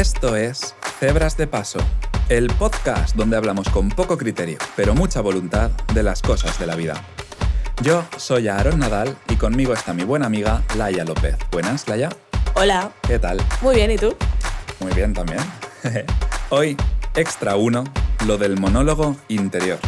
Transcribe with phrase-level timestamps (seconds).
[0.00, 1.78] Esto es Cebras de Paso,
[2.30, 6.74] el podcast donde hablamos con poco criterio, pero mucha voluntad de las cosas de la
[6.74, 6.94] vida.
[7.82, 11.36] Yo soy Aaron Nadal y conmigo está mi buena amiga Laia López.
[11.52, 12.08] Buenas, Laia.
[12.54, 12.90] Hola.
[13.02, 13.42] ¿Qué tal?
[13.60, 14.16] Muy bien, ¿y tú?
[14.80, 15.40] Muy bien también.
[16.48, 16.78] Hoy,
[17.14, 17.84] extra uno,
[18.24, 19.80] lo del monólogo interior.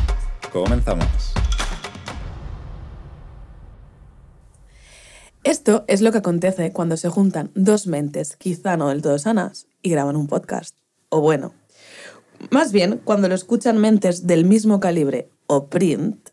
[0.52, 1.32] Comenzamos.
[5.62, 9.68] Esto es lo que acontece cuando se juntan dos mentes, quizá no del todo sanas,
[9.80, 10.76] y graban un podcast.
[11.08, 11.54] O bueno,
[12.50, 16.30] más bien cuando lo escuchan mentes del mismo calibre o print,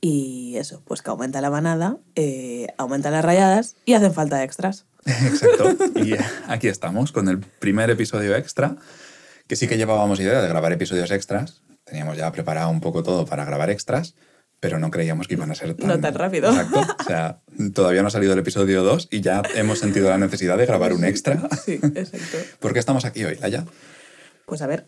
[0.00, 4.84] y eso, pues que aumenta la manada, eh, aumenta las rayadas y hacen falta extras.
[5.06, 5.76] Exacto.
[6.00, 6.14] Y
[6.48, 8.78] aquí estamos con el primer episodio extra,
[9.46, 11.62] que sí que llevábamos idea de grabar episodios extras.
[11.84, 14.16] Teníamos ya preparado un poco todo para grabar extras,
[14.62, 15.88] pero no creíamos que iban a ser tan...
[15.88, 16.48] No tan rápido.
[16.50, 16.80] Exacto.
[17.00, 17.40] O sea,
[17.74, 20.92] todavía no ha salido el episodio 2 y ya hemos sentido la necesidad de grabar
[20.92, 21.42] un extra.
[21.64, 22.38] Sí, exacto.
[22.60, 23.64] ¿Por qué estamos aquí hoy, Laia?
[24.46, 24.84] Pues a ver,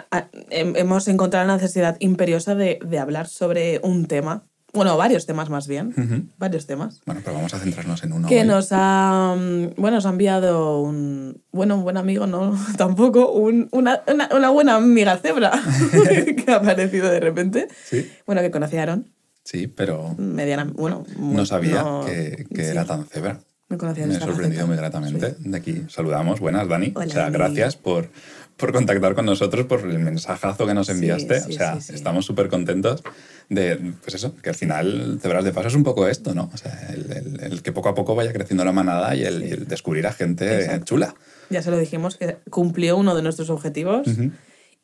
[0.51, 5.67] hemos encontrado la necesidad imperiosa de, de hablar sobre un tema, bueno, varios temas más
[5.69, 8.47] bien, varios temas, Bueno, pero vamos a centrarnos en uno que hoy.
[8.47, 9.35] nos ha,
[9.77, 14.51] bueno, nos ha enviado un, bueno, un buen amigo, no, tampoco, un- una, una, una
[14.51, 15.53] buena amiga cebra
[15.93, 19.14] que ha aparecido de repente, Sí, bueno, que conocieron,
[19.45, 23.41] sí, pero mediana, bueno, no sabía no- que, que sí, era tan cebra.
[23.69, 25.37] Me conocía Me he sorprendido muy gratamente.
[25.39, 26.39] De aquí saludamos.
[26.39, 26.93] Buenas, Dani.
[26.95, 27.33] Hola, o sea, Dani.
[27.35, 28.11] gracias por,
[28.59, 31.41] por contactar con nosotros, por el mensajazo que nos Sí, enviaste.
[31.41, 31.95] sí, o sea, sí, sí.
[31.95, 33.03] estamos súper contentos
[33.49, 36.51] de, pues eso, que al final Cebras de Paso es un poco esto, ¿no?
[36.53, 39.43] O sea, el, el- el que poco a poco vaya creciendo la manada y el,
[39.43, 40.85] el descubrir a gente Exacto.
[40.85, 41.15] chula.
[41.49, 44.07] Ya se lo dijimos, que cumplió uno de nuestros objetivos.
[44.07, 44.31] Ujú.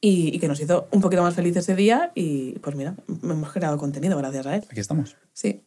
[0.00, 3.52] Y, y que nos hizo un poquito más feliz ese día y pues mira, hemos
[3.52, 4.64] creado contenido gracias a él.
[4.70, 5.16] Aquí estamos.
[5.32, 5.64] Sí.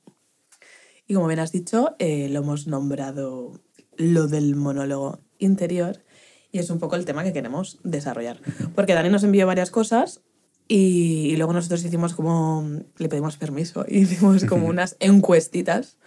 [1.07, 3.59] Y como bien has dicho, eh, lo hemos nombrado
[3.97, 6.03] lo del monólogo interior
[6.51, 8.39] y es un poco el tema que queremos desarrollar.
[8.75, 10.21] Porque Dani nos envió varias cosas
[10.67, 15.97] y, y luego nosotros hicimos como, le pedimos permiso, y hicimos como unas encuestitas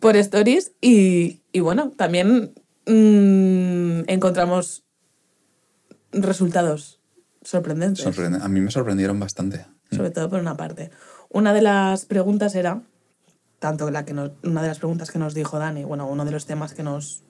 [0.00, 2.54] por stories y, y bueno, también
[2.86, 4.84] mm, encontramos
[6.12, 6.97] resultados
[7.48, 9.64] sorprendentes Sorprende- a mí me sorprendieron bastante.
[9.90, 10.90] sobre todo por una parte.
[11.30, 12.82] Una de las preguntas era,
[13.58, 16.30] tanto la que nos, una de las preguntas que nos dijo Dani, bueno, uno de
[16.30, 17.22] los temas que nos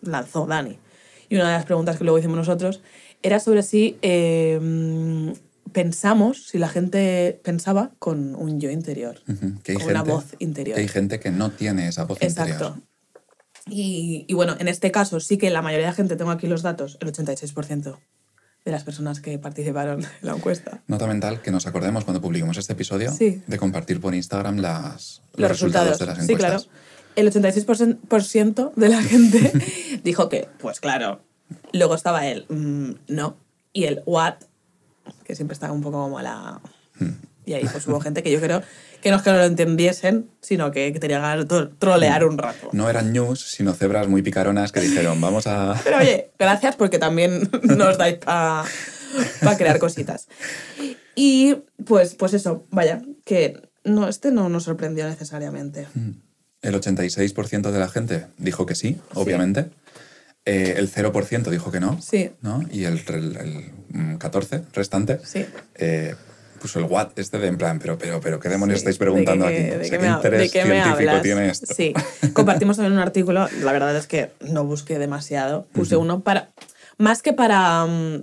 [0.00, 0.78] lanzó Dani,
[1.28, 2.82] y una de las preguntas que luego hicimos nosotros,
[3.22, 5.32] era sobre si eh,
[5.72, 9.20] pensamos, si la gente pensaba con un yo interior.
[9.62, 10.74] Que hay con una gente- voz interior.
[10.76, 12.52] que hay gente que no tiene esa voz Exacto.
[12.52, 12.74] interior.
[13.66, 16.62] Y, y bueno, en este caso sí que la mayoría de gente, tengo aquí los
[16.62, 17.96] datos, el 86%
[18.64, 20.82] de las personas que participaron en la encuesta.
[20.86, 23.42] Nota mental que nos acordemos cuando publiquemos este episodio Sí.
[23.46, 25.98] de compartir por Instagram las, los resultados.
[25.98, 26.54] de las sí, claro.
[26.56, 26.82] encuestas.
[27.14, 29.52] El 86% por ciento de la gente
[30.04, 31.22] dijo que, pues claro.
[31.74, 33.36] Luego estaba el mm, no
[33.74, 34.34] y el what,
[35.24, 36.60] que siempre estaba un poco como a la...
[37.44, 38.62] Y ahí pues hubo gente que yo creo
[39.02, 42.70] que no es que no lo entendiesen, sino que, tenía ganas de trolear un rato.
[42.72, 45.78] No eran news, sino cebras muy picaronas que dijeron, vamos a...
[45.84, 48.64] Pero oye, gracias porque también nos dais para
[49.58, 50.28] crear cositas.
[51.14, 55.86] Y pues, pues eso, vaya, que no, este no nos sorprendió necesariamente.
[56.62, 59.70] El 86% de la gente dijo que sí, obviamente.
[60.44, 62.00] Eh, el 0% dijo que no.
[62.02, 62.30] Sí.
[62.40, 62.64] ¿no?
[62.70, 65.46] Y el, el- el, mm, 14 restante Sí.
[65.76, 66.16] eh,
[66.62, 69.44] puso el what este de en plan, pero, pero, pero, ¿qué demonios Sí, estáis preguntando
[69.46, 69.68] ¿de qué- aquí?
[69.70, 71.74] de O sea, qué ¿qué me hab- interés de científico tiene esto?
[71.74, 71.92] Sí.
[72.32, 76.52] Compartimos también un artículo, la verdad es que no busqué demasiado, puse uno para,
[76.98, 78.22] más que para, mm,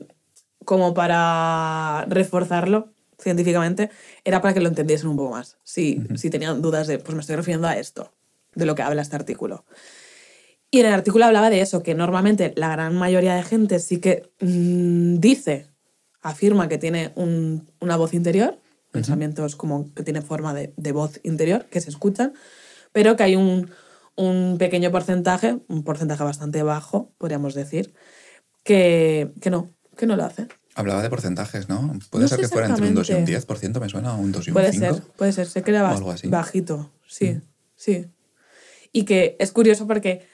[0.65, 3.89] como para reforzarlo científicamente,
[4.23, 5.57] era para que lo entendiesen un poco más.
[5.63, 8.13] Si, si tenían dudas de, pues me estoy refiriendo a esto,
[8.55, 9.65] de lo que habla este artículo.
[10.71, 13.99] Y en el artículo hablaba de eso, que normalmente la gran mayoría de gente sí
[13.99, 15.65] que mm, dice,
[16.21, 18.59] afirma que tiene un- una voz interior,
[18.91, 22.33] pensamientos como que tiene forma de, de voz interior, que se escuchan,
[22.91, 23.69] pero que hay un,
[24.15, 27.93] un pequeño porcentaje, un porcentaje bastante bajo, podríamos decir,
[28.63, 30.47] que, que no, que no lo hace.
[30.75, 31.93] Hablaba de porcentajes, ¿no?
[32.09, 33.77] Puede No ser que fuera entre un 2 y un exactamente.
[33.77, 34.93] 10%, me suena, o un 2 y un Puede 5.
[34.95, 36.27] ser, puede ser, sé que era o bas- algo así.
[36.27, 37.39] bajito, sí,
[37.75, 38.07] sí.
[38.91, 40.25] Y que es curioso porque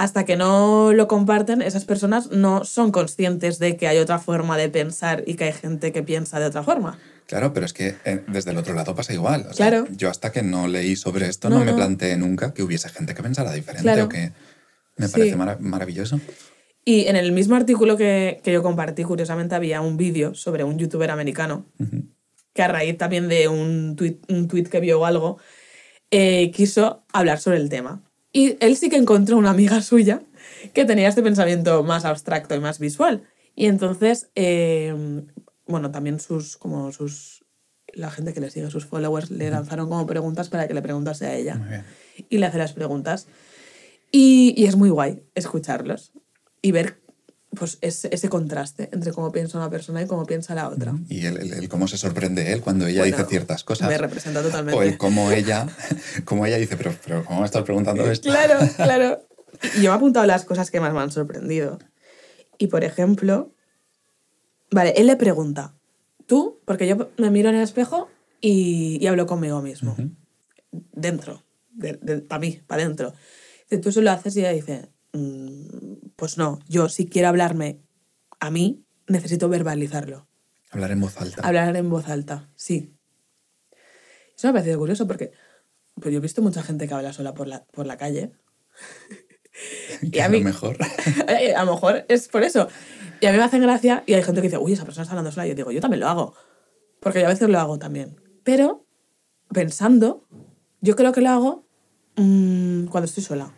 [0.00, 4.56] hasta que no lo comparten, esas personas no son conscientes de que hay otra forma
[4.56, 6.98] de pensar y que hay gente que piensa de otra forma.
[7.26, 9.42] Claro, pero es que eh, desde el otro lado pasa igual.
[9.50, 9.86] O sea, Claro.
[9.94, 11.76] Yo hasta que no leí sobre esto no, No, me no.
[11.76, 14.04] planteé nunca que hubiese gente que pensara diferente Claro.
[14.06, 14.32] o que
[14.96, 15.12] me Sí.
[15.12, 16.18] parece mara- maravilloso.
[16.82, 20.78] Y en el mismo artículo que, que yo compartí, curiosamente, había un vídeo sobre un
[20.78, 21.66] youtuber americano
[22.54, 25.36] que a raíz también de un tweet, un tweet que vio o algo,
[26.10, 28.02] eh, quiso hablar sobre el tema.
[28.32, 30.22] Y él sí que encontró una amiga suya
[30.72, 33.24] que tenía este pensamiento más abstracto y más visual.
[33.56, 34.94] Y entonces, eh,
[35.66, 37.44] bueno, también sus, como sus,
[37.92, 41.26] la gente que le sigue, sus followers, le lanzaron como preguntas para que le preguntase
[41.26, 41.56] a ella.
[41.56, 41.84] Muy bien.
[42.28, 43.26] Y le hace las preguntas.
[44.12, 46.12] Y, y es muy guay escucharlos
[46.62, 46.99] y ver
[47.56, 50.94] pues, ese, ese contraste entre cómo piensa una persona y cómo piensa la otra.
[51.08, 53.88] Y el, el- el cómo se sorprende él cuando ella Bueno, dice ciertas cosas.
[53.88, 54.78] Me representa totalmente.
[54.78, 55.66] O el cómo ella,
[56.24, 58.28] cómo ella dice, pero, pero ¿cómo me estás preguntando esto?
[58.30, 59.26] Claro, claro.
[59.76, 61.78] Y yo me he apuntado las cosas que más me han sorprendido.
[62.58, 63.52] Y por ejemplo,
[64.70, 65.74] vale, él le pregunta,
[66.26, 68.08] tú, porque yo me miro en el espejo
[68.40, 69.96] y, y hablo conmigo mismo,
[70.92, 71.44] dentro,
[72.28, 73.12] para mí, para adentro.
[73.82, 74.86] Tú eso lo haces y ella dice, "Mm,
[76.16, 77.80] pues no, yo si quiero hablarme
[78.38, 80.26] a mí, necesito verbalizarlo.
[80.70, 81.42] Hablar en voz alta.
[81.42, 82.94] Hablar en voz alta, sí.
[84.36, 85.32] Eso me ha parecido curioso porque
[85.94, 88.32] pues yo he visto mucha gente que habla sola por la, por la calle.
[90.22, 90.78] a lo mejor.
[91.28, 92.68] Eh, a lo mejor es por eso.
[93.20, 95.12] Y a mí me hacen gracia y hay gente que dice, uy, esa persona está
[95.12, 95.46] hablando sola.
[95.46, 96.34] Y yo digo, yo también lo hago.
[97.00, 98.20] Porque yo a veces lo hago también.
[98.44, 98.86] Pero,
[99.52, 100.26] pensando,
[100.80, 101.66] yo creo que lo hago
[102.16, 103.52] mm, cuando estoy sola.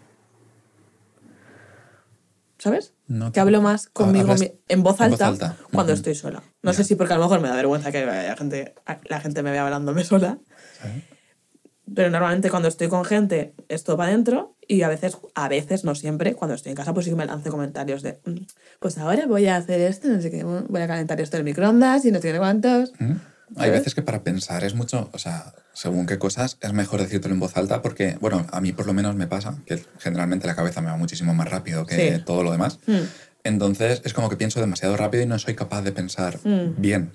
[2.63, 2.95] ¿Sabes?
[3.09, 5.57] No que hablo más conmigo en voz en voz alta, alta.
[5.73, 6.45] cuando estoy sola.
[6.63, 8.75] No sé si porque a lo mejor me da vergüenza que la gente,
[9.07, 10.39] la gente me vea hablándome sola.
[10.81, 11.03] ¿sabes?
[11.93, 15.97] Pero normalmente cuando estoy con gente, esto para adentro y a veces, a veces, no
[15.97, 18.47] siempre, cuando estoy en casa, pues sí que me lanzo comentarios de, "Mm,
[18.79, 21.45] pues ahora voy a hacer esto, no sé qué, voy a calentar esto en el
[21.45, 22.93] microondas y no tiene cuántos.
[23.01, 23.05] ¿Mm?
[23.11, 23.17] Hay
[23.57, 23.73] ¿Sabes?
[23.73, 27.41] veces que para pensar es mucho, o sea, según qué cosas, es mejor decírtelo en
[27.41, 30.81] voz alta porque, bueno, a mí por lo menos me pasa que generalmente la cabeza
[30.81, 32.23] me va muchísimo más rápido que Sí.
[32.25, 32.79] todo lo demás.
[32.87, 32.99] Mm.
[33.45, 36.81] Entonces es como que pienso demasiado rápido y no soy capaz de pensar Mm.
[36.81, 37.13] bien.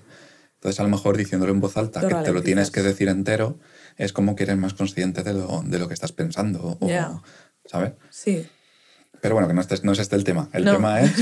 [0.56, 3.58] Entonces a lo mejor diciéndolo en voz alta, que te lo tienes que decir entero,
[3.96, 6.76] es como que eres más consciente de lo, de lo que estás pensando.
[6.80, 7.20] o- Ya.
[7.64, 7.92] ¿Sabes?
[8.10, 8.46] Sí.
[9.20, 10.48] Pero bueno, que no, este- no es este el tema.
[10.52, 10.72] El No.
[10.74, 11.12] tema es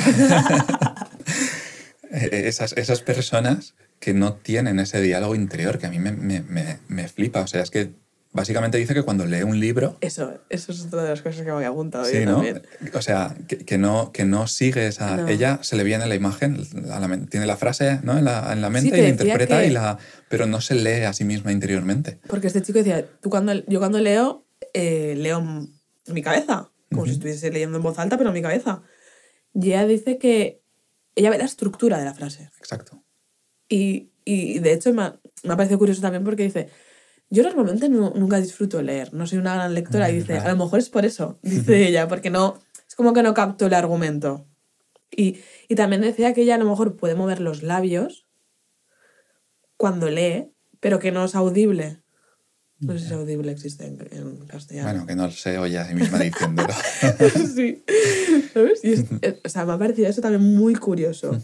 [2.11, 6.43] eh, esas, esas personas que no tienen ese diálogo interior que a mí me, me-
[6.43, 7.41] me- me flipa.
[7.41, 7.93] O sea, es que
[8.33, 11.47] básicamente dice que cuando lee un libro, Eso, eso es otra de las cosas que
[11.47, 12.33] me había apuntado sí, yo ¿no?
[12.35, 12.63] también.
[12.93, 15.17] O sea, que, que no, que no sigue esa...
[15.17, 15.29] No.
[15.29, 16.59] Ella se le viene la imagen,
[16.93, 18.19] a la tiene la frase ¿no?
[18.19, 19.97] en, la, en la mente te y la interpreta, que- y la,
[20.29, 22.19] pero no se lee a sí misma interiormente.
[22.27, 24.45] Porque este chico decía, tú cuando, yo cuando leo,
[24.75, 25.71] eh, leo en
[26.15, 28.83] mi cabeza, como si estuviese leyendo en voz alta, pero en mi cabeza.
[29.55, 30.61] Y ella dice que
[31.15, 32.51] ella ve la estructura de la frase.
[32.59, 33.03] Exacto.
[33.69, 36.69] Y, y de hecho me ha, me ha parecido curioso también porque dice,
[37.31, 40.09] yo normalmente no- nunca disfruto leer, no soy una gran lectora.
[40.11, 40.49] Y Mm, dice, claro.
[40.49, 42.59] a lo mejor es por eso, dice ella, porque no,
[42.89, 44.47] es como que no capto el argumento.
[45.11, 48.27] Y, y también decía que ella a lo mejor puede mover los labios
[49.77, 52.03] cuando lee, pero que no es audible.
[52.81, 54.91] No sé si audible existe en, en castellano.
[54.91, 56.69] Bueno, que no se oye a sí misma diciéndolo.
[57.55, 57.83] sí.
[58.53, 58.85] ¿Sabes?
[58.85, 61.41] Y es- eh, o sea, me ha parecido eso también muy curioso.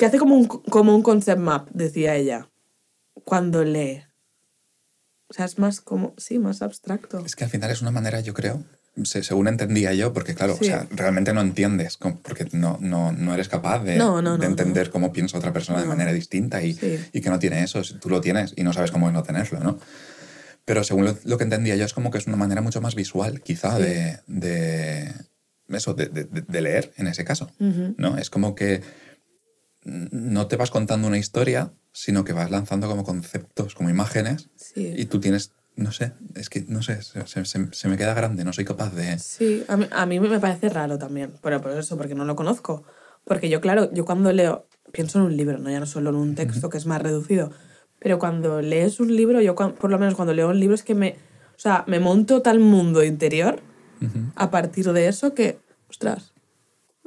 [0.00, 2.48] Que hace como un, como un concept map, decía ella,
[3.24, 4.02] cuando lee.
[5.28, 7.18] O sea, es más como, sí, más abstracto.
[7.26, 8.64] Es que al final es una manera, yo creo,
[9.04, 10.64] se- según entendía yo, porque claro, Sí.
[10.64, 14.46] o sea, realmente no entiendes, porque no, no, no eres capaz de, No, no, de
[14.46, 16.98] entender cómo piensa otra persona de manera distinta y, Sí.
[17.12, 19.60] y que no tiene eso, tú lo tienes y no sabes cómo es no tenerlo,
[19.60, 19.78] ¿no?
[20.64, 22.94] Pero según lo, lo que entendía yo es como que es una manera mucho más
[22.94, 23.82] visual, quizá, Sí.
[23.82, 25.12] de, de
[25.68, 27.94] eso, de, de- leer en ese caso, Ujú.
[27.98, 28.16] ¿no?
[28.16, 28.82] Es como que
[29.84, 34.92] no te vas contando una historia, sino que vas lanzando como conceptos, como imágenes, Sí.
[34.96, 38.44] y tú tienes, no sé, es que, no sé, se, se- se- me queda grande,
[38.44, 39.18] no soy capaz de...
[39.18, 42.36] Sí, a mí, a mí me parece raro también, pero por eso, porque no lo
[42.36, 42.84] conozco.
[43.24, 46.16] Porque yo, claro, yo cuando leo, pienso en un libro, no ya no solo en
[46.16, 47.50] un texto que es más reducido,
[47.98, 50.94] pero cuando lees un libro, yo por lo menos cuando leo un libro es que
[50.94, 51.16] me,
[51.56, 53.60] o sea, me monto tal mundo interior
[54.00, 54.32] Ujú.
[54.36, 55.58] a partir de eso que,
[55.88, 56.32] ostras,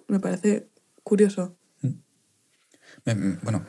[0.08, 0.68] me parece
[1.04, 1.56] curioso.
[3.06, 3.66] Me- me- bueno,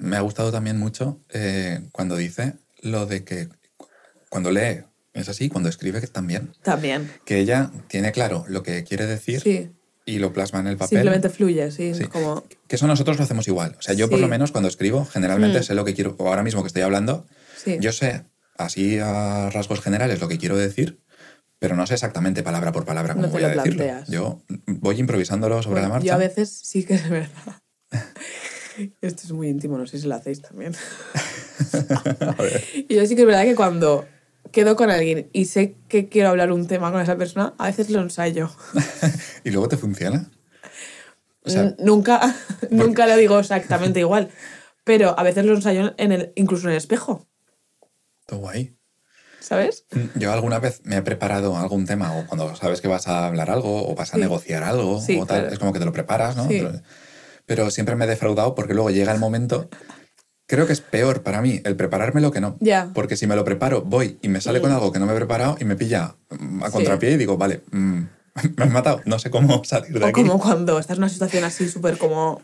[0.00, 3.86] me ha gustado también mucho eh, cuando dice lo de que cu-
[4.28, 4.82] cuando lee
[5.14, 6.52] es así, cuando escribe que también.
[6.62, 9.70] También, Que ella tiene claro lo que quiere decir sí,
[10.04, 10.98] y lo plasma en el papel.
[10.98, 12.04] simplemente fluye, sí, Sí.
[12.04, 13.76] como, Que eso nosotros lo hacemos igual.
[13.78, 14.22] O sea, yo por Sí.
[14.22, 15.62] lo menos cuando escribo, generalmente Mm.
[15.62, 17.26] sé lo que quiero, o ahora mismo que estoy hablando,
[17.80, 18.24] yo sé
[18.58, 21.00] así a rasgos generales lo que quiero decir,
[21.58, 23.84] pero no sé exactamente palabra por palabra cómo No voy a lo decirlo.
[23.84, 24.08] planteas.
[24.08, 26.06] Yo voy improvisándolo sobre la Bueno, marcha.
[26.06, 27.30] Yo a veces sí que es verdad.
[29.00, 30.74] Esto es muy íntimo, no sé si lo hacéis también.
[32.88, 34.06] y yo sí que es verdad que cuando
[34.52, 37.90] quedo con alguien y sé que quiero hablar un tema con esa persona, a veces
[37.90, 38.50] lo ensayo.
[39.44, 40.30] ¿Y luego te funciona?
[41.44, 42.34] O sea, N- nunca,
[42.70, 44.30] nunca lo digo exactamente igual.
[44.84, 47.26] Pero a veces lo ensayo en el, incluso en el espejo,
[48.26, 48.76] todo guay.
[49.40, 49.84] ¿sabes?
[50.16, 53.48] Yo alguna vez me he preparado algún tema o cuando sabes que vas a hablar
[53.50, 54.20] algo o vas a Sí.
[54.20, 55.52] negociar algo Sí, o tal, claro.
[55.52, 56.48] es como que te lo preparas, ¿no?
[56.48, 56.58] Sí.
[56.62, 56.80] Pero-
[57.46, 59.68] Pero siempre me he defraudado porque luego llega el momento.
[60.48, 62.56] Creo que es peor para mí el preparármelo que no.
[62.94, 65.16] Porque si me lo preparo, voy y me sale con algo que no me he
[65.16, 66.72] preparado y me pilla mm, a Sí.
[66.72, 68.00] contrapié y digo, vale, mm,
[68.56, 70.20] me has matado, no sé cómo salir de O aquí.
[70.22, 72.42] como cuando estás en una situación así súper como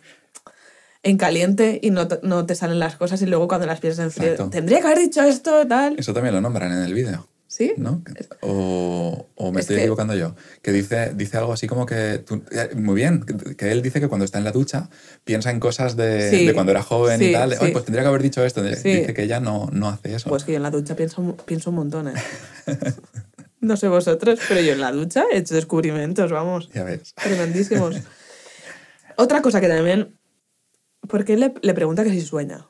[1.05, 4.05] en caliente y no te, no te salen las cosas y luego cuando las piensas
[4.05, 4.51] en frío, Exacto.
[4.51, 5.97] tendría que haber dicho esto, tal.
[5.99, 7.27] Eso también lo nombran en el vídeo.
[7.53, 7.75] ¿Sí?
[7.77, 8.03] ¿no?
[8.41, 10.35] O, o me Es estoy que- equivocando yo.
[10.63, 12.17] Que dice, dice algo así como que.
[12.27, 13.27] tú- eh, muy bien,
[13.59, 14.89] que, él dice que cuando está en la ducha
[15.23, 17.51] piensa en cosas de, Sí, de cuando era joven y tal.
[17.51, 17.65] de, sí.
[17.67, 18.63] "Ay, pues tendría que haber dicho esto.
[18.63, 20.31] Dice que ella no, no hace eso.
[20.31, 22.15] Pues que yo en la ducha pienso, pienso un montón, ¿eh?
[23.61, 27.13] No sé vosotros, pero yo en la ducha he hecho descubrimientos, vamos, ya ves.
[27.15, 27.97] tremendísimos.
[29.17, 30.19] Otra cosa que también...
[31.07, 32.67] Porque él le, le pregunta que si sueña.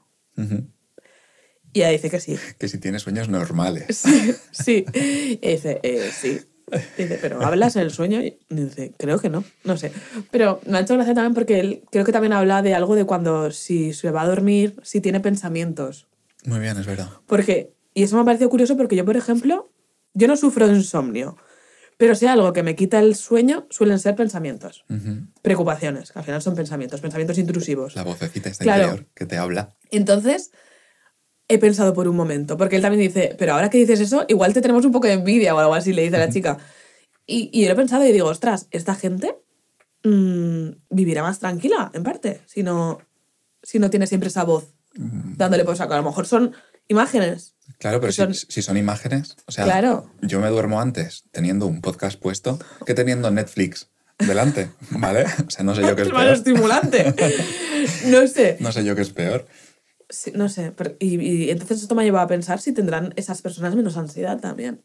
[1.73, 2.37] Y ella dice que sí.
[2.59, 3.87] Que si tiene sueños normales.
[4.03, 4.85] Sí, sí.
[4.95, 6.41] Y dice, eh, sí.
[6.97, 8.23] Dice, pero ¿hablas en el sueño?
[8.23, 9.93] Y dice, creo que no, no sé.
[10.31, 13.05] Pero me ha hecho gracia también porque él creo que también habla de algo de
[13.05, 16.09] cuando si se va a dormir, si tiene pensamientos.
[16.45, 17.09] Muy bien, es verdad.
[17.27, 19.71] Porque, y eso me ha parecido curioso porque yo, por ejemplo,
[20.15, 21.37] yo no sufro de insomnio,
[21.99, 25.27] pero si algo que me quita el sueño suelen ser pensamientos, Ujú.
[25.43, 27.95] preocupaciones, que al final son pensamientos, pensamientos intrusivos.
[27.97, 28.85] La vocecita esta Claro.
[28.85, 29.77] interior que te habla.
[29.91, 30.53] Entonces,
[31.55, 34.53] he pensado por un momento, porque él también dice, pero ahora que dices eso, igual
[34.53, 36.59] te tenemos un poco de envidia o algo así, le dice a la chica.
[37.27, 39.37] Y, y yo lo he pensado y digo, ostras, esta gente
[40.05, 42.99] mm, vivirá más tranquila, en parte, si no,
[43.63, 45.95] si no tiene siempre esa voz dándole por saco.
[45.95, 46.53] A lo mejor son
[46.89, 47.55] imágenes.
[47.79, 50.11] Claro, pero Que si, son- si son imágenes, o sea, Claro.
[50.21, 55.25] yo me duermo antes teniendo un podcast puesto que teniendo Netflix delante, ¿vale?
[55.47, 56.27] O sea, no sé yo qué es peor.
[56.29, 57.15] estimulante.
[58.07, 58.57] no sé.
[58.61, 59.47] No sé yo qué es peor.
[60.09, 60.73] Sí, no sé.
[60.77, 63.97] pero- y, y entonces esto me ha llevado a pensar si tendrán esas personas menos
[63.97, 64.83] ansiedad también.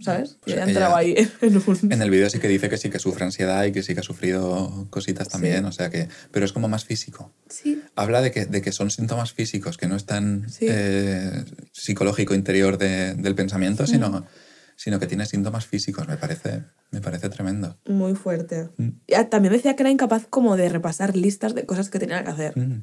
[0.00, 0.38] ¿Sabes?
[0.42, 1.92] Pues ella- entrado ahí en un...
[1.92, 4.00] En el vídeo sí que dice que sí que sufre ansiedad y que sí que
[4.00, 6.08] ha sufrido cositas también, o sea que...
[6.32, 7.32] Pero es como más físico.
[7.48, 7.80] Sí.
[7.94, 10.66] Habla de que, de que son síntomas físicos, que no están Sí.
[10.68, 14.26] eh, psicológico interior de- del pensamiento, sino,
[14.76, 16.08] sino que tiene síntomas físicos.
[16.08, 17.78] Me parece, me parece tremendo.
[17.86, 18.70] Muy fuerte.
[18.78, 18.88] Mm.
[19.30, 22.58] También decía que era incapaz como de repasar listas de cosas que tenía que hacer.
[22.58, 22.82] Mm.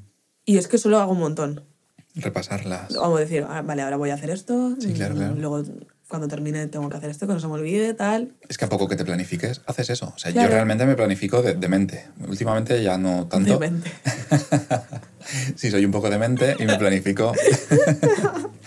[0.49, 1.61] Y es que solo hago un montón.
[2.15, 2.95] Repasarlas.
[2.95, 4.75] Como decir, ah, vale, ahora voy a hacer esto.
[4.79, 5.35] Sí, claro, mm, claro.
[5.35, 5.63] Luego,
[6.07, 8.33] cuando termine, tengo que hacer esto, que no se me olvide, tal.
[8.47, 10.11] Es que a poco que te planifiques, haces eso.
[10.15, 10.49] O sea, Claro.
[10.49, 12.07] yo realmente me planifico de, de mente.
[12.27, 13.59] Últimamente ya no tanto.
[13.59, 13.91] Demente.
[15.55, 17.31] Sí, soy un poco demente y me planifico.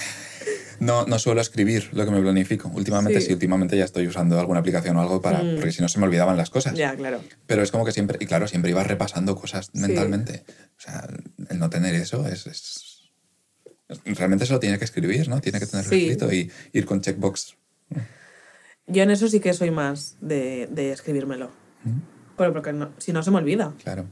[0.83, 2.69] No, no suelo escribir lo que me planifico.
[2.75, 3.29] Últimamente sí.
[3.29, 3.33] Sí.
[3.35, 5.43] últimamente ya estoy usando alguna aplicación o algo para.
[5.43, 5.55] Mm.
[5.57, 6.75] Porque si no se me olvidaban las cosas.
[6.75, 7.21] Ya, claro.
[7.47, 10.45] Pero es como que siempre, y claro, siempre ibas repasando cosas mentalmente.
[10.77, 11.09] O sea,
[11.51, 12.89] el no tener eso es, es-
[14.07, 15.41] Realmente se lo tiene que escribir, ¿no?
[15.43, 16.09] Tiene que tenerlo Sí.
[16.09, 17.57] escrito y ir con checkbox.
[18.87, 21.51] Yo en eso sí que soy más de, de escribírmelo.
[21.85, 21.99] Mm.
[22.39, 23.75] Pero porque no- si no se me olvida.
[23.85, 24.07] Claro.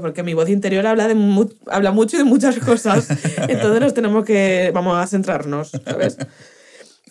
[0.00, 3.08] Porque mi voz interior habla, de mu- habla mucho de muchas cosas.
[3.48, 4.70] Entonces nos tenemos que.
[4.74, 6.16] Vamos a centrarnos, ¿sabes?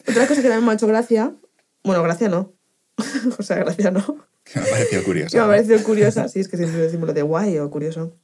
[0.08, 1.36] Otra cosa que también me ha hecho gracia.
[1.84, 2.54] Bueno, gracia no.
[3.40, 4.26] o sea, gracia no.
[4.44, 5.32] Que me ha parecido curioso.
[5.32, 6.28] Que me ha parecido curiosa.
[6.28, 8.18] Sí, es que siempre decimos lo de guay o curioso.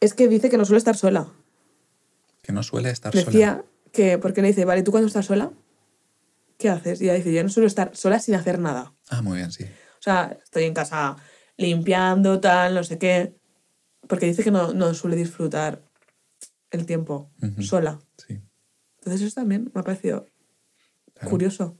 [0.00, 1.28] Es que dice que no suele estar sola.
[2.42, 3.24] Que no suele estar sola.
[3.26, 4.18] Decía que.
[4.18, 5.50] Porque le dice, vale, ¿tú cuando estás sola?
[6.58, 7.00] ¿Qué haces?
[7.00, 8.92] Y ella dice, yo no suelo estar sola sin hacer nada.
[9.08, 9.64] Ah, muy bien, sí.
[9.64, 11.16] O sea, estoy en casa
[11.56, 13.34] limpiando, tal, no sé qué.
[14.10, 15.82] Porque dice que no, no suele disfrutar
[16.70, 17.98] el tiempo sola.
[18.18, 18.40] Sí.
[18.98, 20.26] Entonces eso también me ha parecido
[21.14, 21.30] Claro.
[21.30, 21.76] curioso.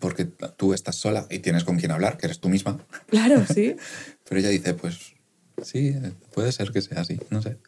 [0.00, 2.78] Porque tú estás sola y tienes con quién hablar, que eres tú misma.
[3.08, 3.76] Claro, sí.
[4.28, 5.14] Pero ella dice, pues
[5.62, 5.94] sí,
[6.32, 7.58] puede ser que sea así, no sé.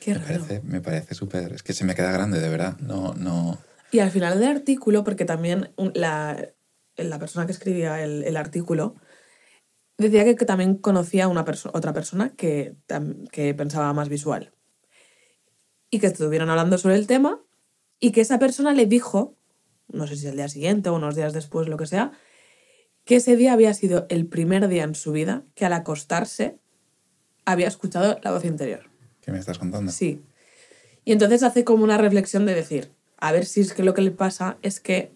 [0.00, 0.26] Qué Me raro.
[0.44, 1.52] parece, me parece súper...
[1.52, 2.76] Es que se me queda grande, de verdad.
[2.80, 3.58] No, no...
[3.92, 6.48] Y al final del artículo, porque también la,
[6.96, 8.96] la persona que escribía el, el artículo
[10.02, 12.74] decía que, que también conocía a una perso- otra persona que,
[13.30, 14.52] que pensaba más visual.
[15.90, 17.40] Y que estuvieron hablando sobre el tema
[18.00, 19.36] y que esa persona le dijo,
[19.88, 22.12] no sé si el día siguiente o unos días después, lo que sea,
[23.04, 26.58] que ese día había sido el primer día en su vida que al acostarse
[27.44, 28.88] había escuchado la voz interior.
[29.20, 29.92] ¿Qué me estás contando?
[29.92, 30.22] Sí.
[31.04, 34.02] Y entonces hace como una reflexión de decir, a ver si es que lo que
[34.02, 35.12] le pasa es que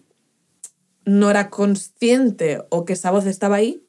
[1.05, 3.86] no era consciente o que esa voz estaba ahí,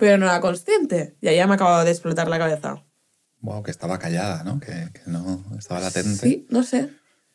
[0.00, 1.16] pero no era consciente.
[1.20, 2.84] Y ahí ya me acaba de explotar la cabeza.
[3.42, 4.58] Wow, que estaba callada, ¿no?
[4.58, 6.08] Que, que no estaba latente.
[6.26, 6.90] Sí, no sé.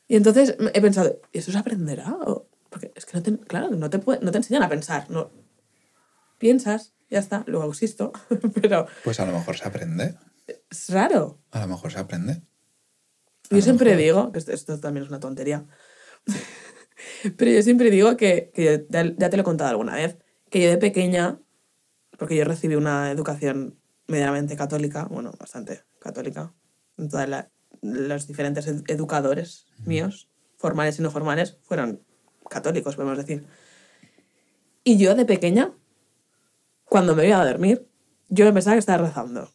[0.08, 2.12] Y entonces he pensado, ¿y eso se aprenderá?
[2.26, 5.10] O- Porque es que no te, claro, no te, puede- no te enseñan a pensar.
[5.10, 5.32] No.
[6.38, 8.12] Piensas, ya está, luego existo.
[8.62, 10.16] pero Pues a lo mejor se aprende.
[10.70, 11.40] es raro.
[11.52, 12.42] A lo mejor se aprende.
[13.50, 15.66] Yo siempre digo, que esto, esto también es una tontería,
[17.38, 20.18] pero yo siempre digo que, que ya, ya te lo he contado alguna vez,
[20.50, 21.40] que yo de pequeña,
[22.18, 26.54] porque yo recibí una educación medianamente católica, bueno, bastante católica,
[26.98, 32.02] en todas la- los diferentes ed- educadores míos, formales y no formales, fueron
[32.50, 33.46] católicos, podemos decir.
[34.84, 35.74] Y yo de pequeña,
[36.86, 37.88] cuando me iba a dormir,
[38.30, 39.52] yo pensaba que estaba rezando.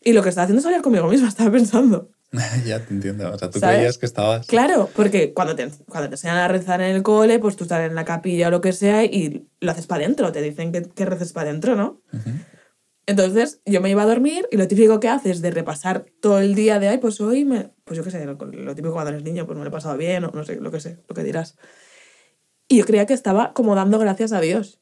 [0.00, 2.10] Y lo que estaba haciendo es hablar conmigo misma, estaba pensando.
[2.66, 3.32] ya te entiendo.
[3.32, 3.76] O sea, tú ¿Sabes?
[3.76, 4.46] creías que estabas.
[4.46, 7.88] Claro, porque cuando te, cuando te enseñan a rezar en el cole, pues tú estás
[7.88, 10.82] en la capilla o lo que sea y lo haces para adentro, te dicen que,
[10.82, 12.02] que reces para adentro, ¿no?
[13.06, 16.54] Entonces yo me iba a dormir y lo típico que haces de repasar todo el
[16.54, 19.22] día de, ay, pues hoy me, pues yo qué sé, lo, lo típico cuando eres
[19.22, 21.22] niño, pues me lo he pasado bien o no sé, lo que sé, lo que
[21.22, 21.56] dirás.
[22.66, 24.80] Y yo creía que estaba como dando gracias a Dios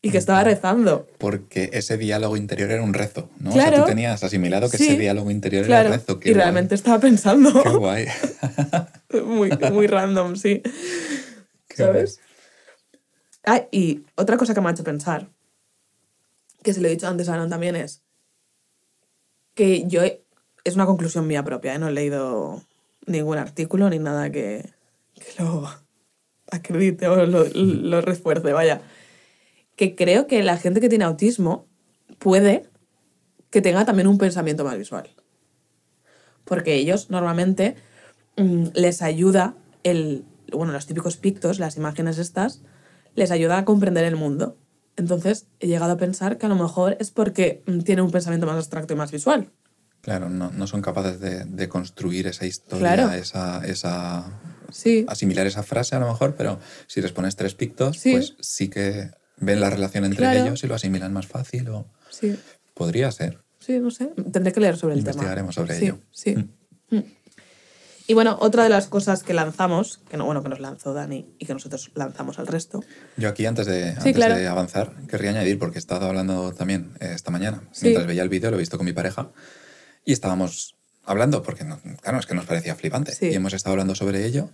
[0.00, 1.08] y que estaba rezando.
[1.18, 3.50] Porque ese diálogo interior era un rezo, ¿no?
[3.50, 3.82] O sea, Claro.
[3.82, 4.88] tú tenías asimilado que Sí.
[4.88, 6.20] ese diálogo interior Claro, era rezo.
[6.20, 6.42] Qué y guay.
[6.42, 7.62] realmente estaba pensando.
[7.62, 8.06] Qué guay.
[9.24, 10.62] muy, muy random, sí.
[11.68, 12.20] Qué ¿Sabes?
[13.44, 15.28] Ah, y otra cosa que me ha hecho pensar,
[16.62, 18.02] que se lo he dicho antes a Aaron también, es
[19.54, 20.22] que yo, he-
[20.64, 21.78] es una conclusión mía propia, ¿eh?
[21.78, 22.62] no he leído
[23.06, 24.68] ningún artículo ni nada que,
[25.14, 25.68] que lo
[26.50, 28.82] acredite o lo, lo refuerce, vaya.
[29.78, 31.66] Que creo que la gente que tiene autismo
[32.18, 32.68] puede
[33.50, 35.08] que tenga también un pensamiento más visual.
[36.44, 37.76] Porque ellos normalmente
[38.36, 39.54] mm, les ayuda
[39.84, 42.62] el, bueno, los típicos pictos, las imágenes estas,
[43.14, 44.56] les ayuda a comprender el mundo.
[44.96, 48.46] Entonces he llegado a pensar que a lo mejor es porque mm, tiene un pensamiento
[48.46, 49.50] más abstracto y más visual.
[50.00, 53.12] Claro, no, no son capaces de, de construir esa historia, Claro.
[53.12, 54.40] esa, esa.
[54.70, 58.12] Sí, asimilar esa frase a lo mejor, pero si les pones tres pictos, Sí.
[58.12, 60.44] pues sí que ven la relación entre Claro.
[60.44, 61.68] ellos y lo asimilan más fácil.
[61.70, 62.38] O sí,
[62.74, 63.38] podría ser.
[63.58, 64.10] sí, no sé.
[64.32, 65.12] Tendré que leer sobre el tema.
[65.14, 65.98] Investigaremos sobre Sí, ello.
[66.10, 66.34] Sí.
[66.90, 66.98] Mm.
[68.06, 71.26] Y bueno, otra de las cosas que lanzamos, que no, bueno, que nos lanzó Dani
[71.38, 72.82] y que nosotros lanzamos al resto.
[73.18, 74.34] Yo aquí, antes de, antes claro.
[74.34, 77.84] de avanzar, querría añadir, porque he estado hablando también eh, esta mañana, Sí.
[77.86, 79.28] mientras veía el vídeo, lo he visto con mi pareja,
[80.06, 83.26] y estábamos hablando, porque no- claro, es que nos parecía flipante, Sí.
[83.26, 84.48] y hemos estado hablando sobre ello,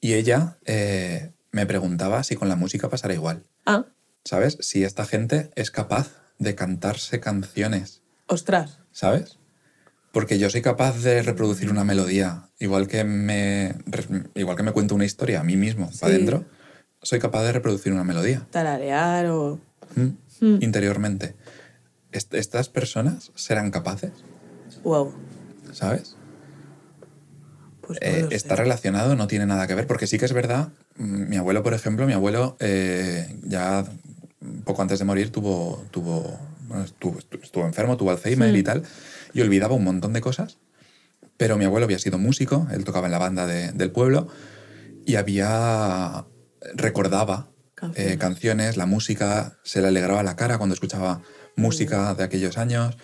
[0.00, 3.84] y ella eh, me preguntaba si con la música pasara igual, Ah,
[4.24, 4.58] ¿sabes?
[4.60, 8.78] Si esta gente es capaz de cantarse canciones, ostras.
[8.92, 9.38] ¿sabes?
[10.12, 13.74] Porque yo soy capaz de reproducir una melodía, igual que me,
[14.34, 15.98] igual que me cuento una historia a mí mismo, Sí.
[16.00, 16.44] para adentro,
[17.02, 18.46] soy capaz de reproducir una melodía.
[18.50, 19.58] Tararear o.
[19.96, 20.08] Mm.
[20.40, 20.58] Mm.
[20.62, 21.34] interiormente.
[22.12, 24.12] Est- estas personas serán capaces,
[24.84, 25.14] Wow.
[25.72, 26.16] ¿sabes?
[27.80, 31.36] Pues Eh, está relacionado, no tiene nada que ver, porque sí que es verdad, mi
[31.36, 33.84] abuelo, por ejemplo, mi abuelo eh, ya
[34.64, 38.56] poco antes de morir tuvo, tuvo, bueno, estuvo, estu- estuvo enfermo, tuvo Alzheimer Mm.
[38.56, 38.82] y tal,
[39.34, 40.58] y olvidaba un montón de cosas,
[41.36, 44.28] pero mi abuelo había sido músico, él tocaba en la banda de- del pueblo
[45.06, 46.24] y había,
[46.74, 48.12] recordaba Canciones.
[48.12, 51.20] eh, canciones, la música, se le alegraba la cara cuando escuchaba
[51.56, 52.96] música de aquellos años.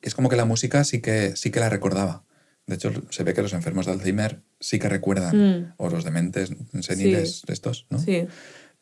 [0.00, 2.24] Es como que la música sí que, sí que la recordaba.
[2.66, 5.74] De hecho, se ve que los enfermos de Alzheimer sí que recuerdan, Mm.
[5.78, 7.98] o los dementes seniles estos, ¿no?
[7.98, 8.26] Sí.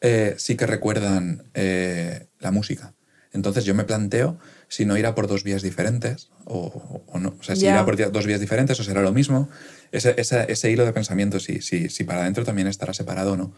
[0.03, 2.95] Eh, sí que recuerdan eh, la música.
[3.33, 4.39] Entonces yo me planteo
[4.69, 7.37] si no irá por dos vías diferentes o, o no.
[7.39, 9.49] O sea, si irá por dos vías diferentes o será lo mismo.
[9.93, 13.37] Ese, ese- ese hilo de pensamiento, si, si, si para adentro también estará separado o
[13.37, 13.53] no.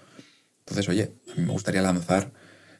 [0.61, 2.32] Entonces, oye, a mí me gustaría lanzar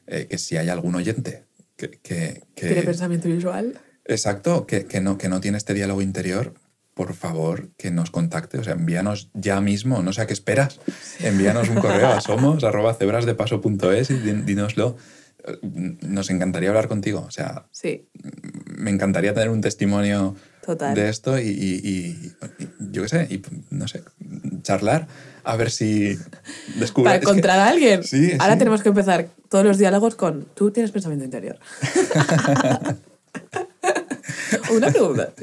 [0.07, 1.45] eh, que si hay algún oyente
[1.77, 1.89] que...
[1.89, 3.79] que- que- Tiene pensamiento visual.
[4.05, 6.53] Exacto, que, que no, que no tiene este diálogo interior,
[6.93, 8.57] por favor, que nos contacte.
[8.59, 10.79] O sea, envíanos ya mismo, no sé a qué esperas.
[11.19, 14.95] Envíanos un correo a somos arroba cebrasdepaso.es y dínoslo.
[15.45, 15.57] Eh,
[16.01, 17.25] Nos encantaría hablar contigo.
[17.27, 18.07] O sea, Sí,
[18.77, 20.95] me encantaría tener un testimonio total.
[20.95, 24.03] de esto y, y- y- y yo qué sé, y no sé,
[24.61, 25.07] charlar
[25.43, 26.17] a ver si
[26.79, 27.09] descubres.
[27.09, 28.03] Para es que- encontrar a alguien.
[28.03, 28.59] Sí, Ahora sí.
[28.59, 31.59] tenemos que empezar todos los diálogos con tú tienes pensamiento interior.
[34.75, 35.33] Una pregunta.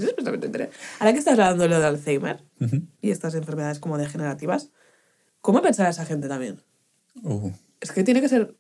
[0.98, 2.42] Ahora que estás hablando de lo de Alzheimer
[3.00, 4.70] y estas enfermedades como degenerativas,
[5.40, 6.62] ¿cómo pensará esa gente también?
[7.22, 8.54] Uh, Es que tiene que ser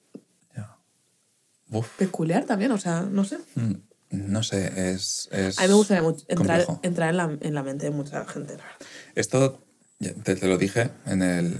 [1.98, 3.38] peculiar también, o sea, no sé.
[3.54, 3.74] Mm,
[4.10, 5.28] No sé, es.
[5.30, 8.24] es A mí me gustaría mucho entrar, entrar en, la, en la mente de mucha
[8.24, 8.56] gente.
[9.14, 9.62] Esto
[10.24, 11.56] te, te lo dije en el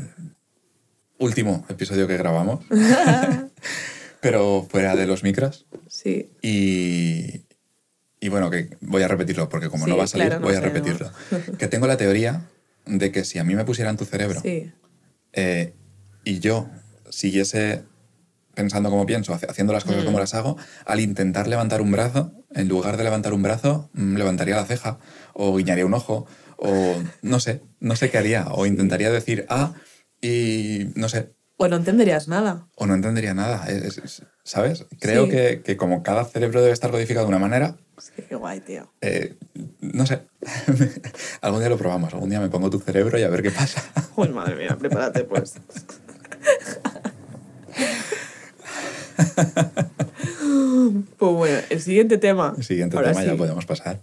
[1.19, 2.65] último episodio que grabamos,
[4.21, 5.67] pero fuera de los micros.
[5.87, 7.43] Sí, Y,
[8.21, 10.47] y bueno, que voy a repetirlo porque como Sí, no va a salir, claro, no
[10.47, 11.11] voy a repetirlo.
[11.59, 12.43] Que tengo la teoría
[12.87, 14.71] de que si a mí me pusieran tu cerebro sí,
[15.33, 15.75] eh,
[16.25, 16.69] y yo
[17.09, 17.85] siguiese
[18.55, 20.07] pensando como pienso, haciendo las cosas Mm.
[20.07, 24.17] como las hago, al intentar levantar un brazo, en lugar de levantar un brazo, mm,
[24.17, 24.99] levantaría la ceja
[25.33, 28.49] o guiñaría un ojo o no sé, no sé qué haría.
[28.51, 29.73] O intentaría decir ah
[30.21, 32.67] y no sé, O no entenderías nada.
[32.77, 33.67] o no entendería nada.
[33.69, 34.85] Es- es- ¿Sabes?
[35.01, 35.31] Creo Sí.
[35.31, 38.91] que, que como cada cerebro debe estar codificado de una manera, Sí, qué guay, tío.
[39.01, 39.37] Eh,
[39.81, 40.23] no sé.
[41.41, 42.13] algún día lo probamos.
[42.15, 43.83] Algún día me pongo tu cerebro y a ver qué pasa.
[44.15, 45.55] Pues madre mía, prepárate pues.
[51.17, 52.55] pues bueno, el siguiente tema.
[52.57, 54.03] El siguiente ahora tema ya sí, podemos pasar.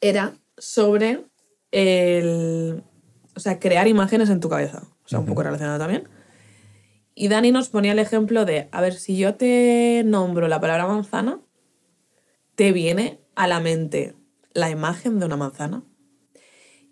[0.00, 1.26] Era sobre
[1.70, 2.82] el.
[3.36, 4.82] O sea, crear imágenes en tu cabeza.
[5.04, 6.08] O sea, un poco relacionado también.
[7.14, 10.88] Y Dani nos ponía el ejemplo de: a ver, si yo te nombro la palabra
[10.88, 11.38] manzana,
[12.56, 14.16] te viene a la mente
[14.52, 15.84] la imagen de una manzana.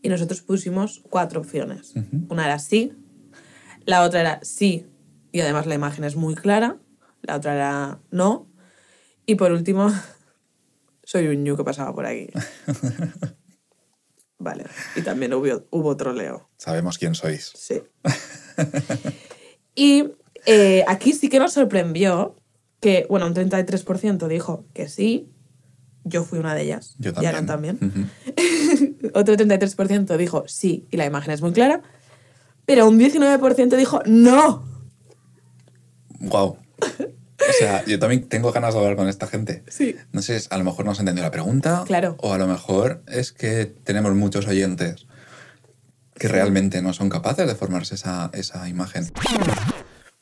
[0.03, 1.95] Y nosotros pusimos cuatro opciones.
[2.29, 2.93] Una era sí,
[3.87, 4.87] la otra era sí,
[5.33, 6.79] y además la imagen es muy clara.
[7.23, 8.51] La otra era no.
[9.27, 9.91] Y por último,
[11.05, 12.29] soy un ñu que pasaba por aquí.
[14.39, 14.65] Vale.
[14.95, 16.51] Y también hubo, hubo troleo.
[16.59, 17.53] Sabemos quién sois.
[17.57, 17.83] Sí.
[19.75, 20.13] y
[20.45, 22.37] eh, aquí sí que nos sorprendió
[22.81, 25.34] que, bueno, un 33% dijo que sí.
[26.05, 26.95] Yo fui una de ellas.
[26.99, 27.35] Yo Y también.
[27.35, 27.79] Aaron también.
[29.15, 31.83] Otro 33% dijo sí y la imagen es muy clara.
[32.67, 34.65] Pero un 19% dijo no.
[36.21, 36.59] Guau.
[36.81, 39.65] O sea, yo también tengo ganas de hablar con esta gente.
[39.69, 39.97] Sí.
[40.13, 41.85] No sé, a lo mejor no se entendió la pregunta.
[41.87, 42.17] Claro.
[42.21, 45.07] O a lo mejor es que tenemos muchos oyentes
[46.15, 49.11] que realmente no son capaces de formarse esa, esa imagen.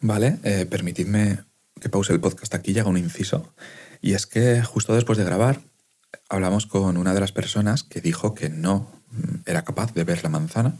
[0.01, 1.45] Vale, eh, permitidme
[1.81, 3.53] que pause el podcast aquí y haga un inciso.
[4.01, 5.61] Y es que justo después de grabar
[6.29, 10.23] hablamos con una de las personas que dijo que no mm, era capaz de ver
[10.23, 10.77] la manzana.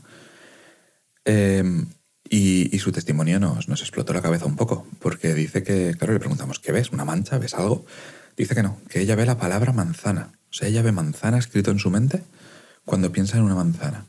[1.25, 1.85] Eh,
[2.29, 6.15] y, y su testimonio nos, nos explotó la cabeza un poco, porque dice que, claro,
[6.15, 6.91] le preguntamos, ¿qué ves?
[6.91, 7.39] ¿Una mancha?
[7.39, 7.85] ¿Ves algo?
[8.37, 10.31] Dice que no, que ella ve la palabra manzana.
[10.51, 12.23] O sea, ella ve manzana escrito en su mente
[12.85, 14.07] cuando piensa en una manzana.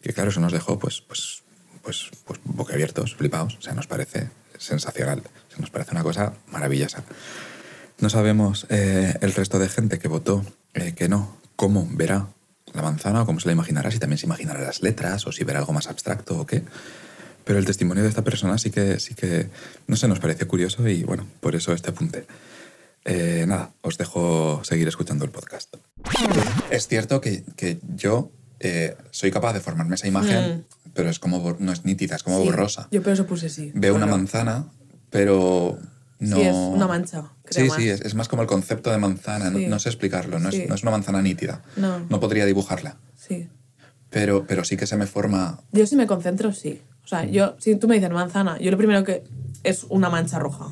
[0.00, 1.42] Que claro, eso nos dejó pues, pues,
[1.82, 3.56] pues, pues boquiabiertos, flipados.
[3.56, 5.20] O sea, nos parece sensacional.
[5.20, 7.04] O sea, nos parece una cosa maravillosa.
[8.02, 12.26] No sabemos eh, el resto de gente que votó eh, que no, cómo verá
[12.74, 15.44] la manzana o cómo se la imaginará, si también se imaginará las letras o si
[15.44, 16.64] verá algo más abstracto o qué.
[17.44, 19.50] Pero el testimonio de esta persona sí que, sí que,
[19.86, 22.26] no sé, nos pareció curioso y bueno, por eso este apunte.
[23.04, 25.72] Eh, nada, os dejo seguir escuchando el podcast.
[26.70, 31.56] Es cierto que, que yo eh, soy capaz de formarme esa imagen, pero es como
[31.60, 32.88] no es nítida, es como Sí, borrosa.
[32.90, 33.70] Yo por eso puse sí.
[33.76, 34.66] Veo una manzana,
[35.10, 35.78] pero
[36.22, 36.36] no...
[36.36, 37.24] Sí, es una mancha.
[37.44, 37.78] creo Sí, más.
[37.78, 39.66] sí, es, es más como el concepto de manzana, no- Sí.
[39.66, 40.62] no, sé explicarlo, no, Sí.
[40.62, 41.62] es, no es una manzana nítida.
[41.76, 42.00] No.
[42.08, 43.48] No podría dibujarla, Sí.
[44.10, 45.60] pero, pero sí que se me forma...
[45.72, 46.80] Yo si me concentro, sí.
[47.04, 49.24] O sea, yo, si tú me dices manzana, yo lo primero que
[49.64, 50.66] es una mancha roja.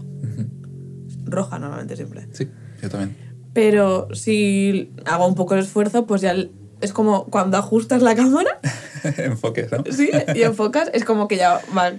[1.26, 2.26] Roja normalmente siempre.
[2.32, 2.48] Sí,
[2.82, 3.16] yo también.
[3.52, 8.14] Pero si hago un poco el esfuerzo, pues ya el- es como cuando ajustas la
[8.16, 8.50] cámara,
[9.18, 9.84] Enfoques, ¿no?
[9.90, 10.10] ¿sí?
[10.34, 11.92] Y enfocas, es como que ya va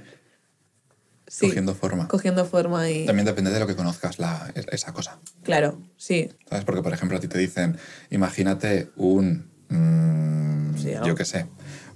[1.31, 2.07] sí, Cogiendo forma.
[2.09, 3.05] cogiendo forma y...
[3.05, 5.19] También depende de lo que conozcas la, esa cosa.
[5.43, 6.29] Claro, sí.
[6.49, 6.65] ¿Sabes?
[6.65, 7.77] Porque, por ejemplo, a ti te dicen,
[8.09, 9.49] imagínate un...
[9.69, 11.47] mm, Sí, yo qué sé,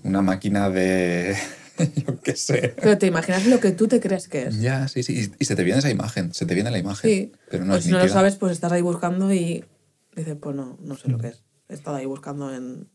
[0.04, 1.36] una máquina de...
[2.08, 2.74] yo qué sé.
[2.82, 4.62] Pero te imaginas lo que tú te crees que es.
[4.62, 5.14] Ya, sí, sí.
[5.38, 7.10] Y, y se te viene esa imagen, se te viene la imagen.
[7.12, 7.32] Sí.
[7.50, 9.66] Pero no Pues es si no lo sabes, pues estás ahí buscando y
[10.16, 11.44] dices, pues no, no sé lo que es.
[11.68, 12.90] He estado ahí buscando en,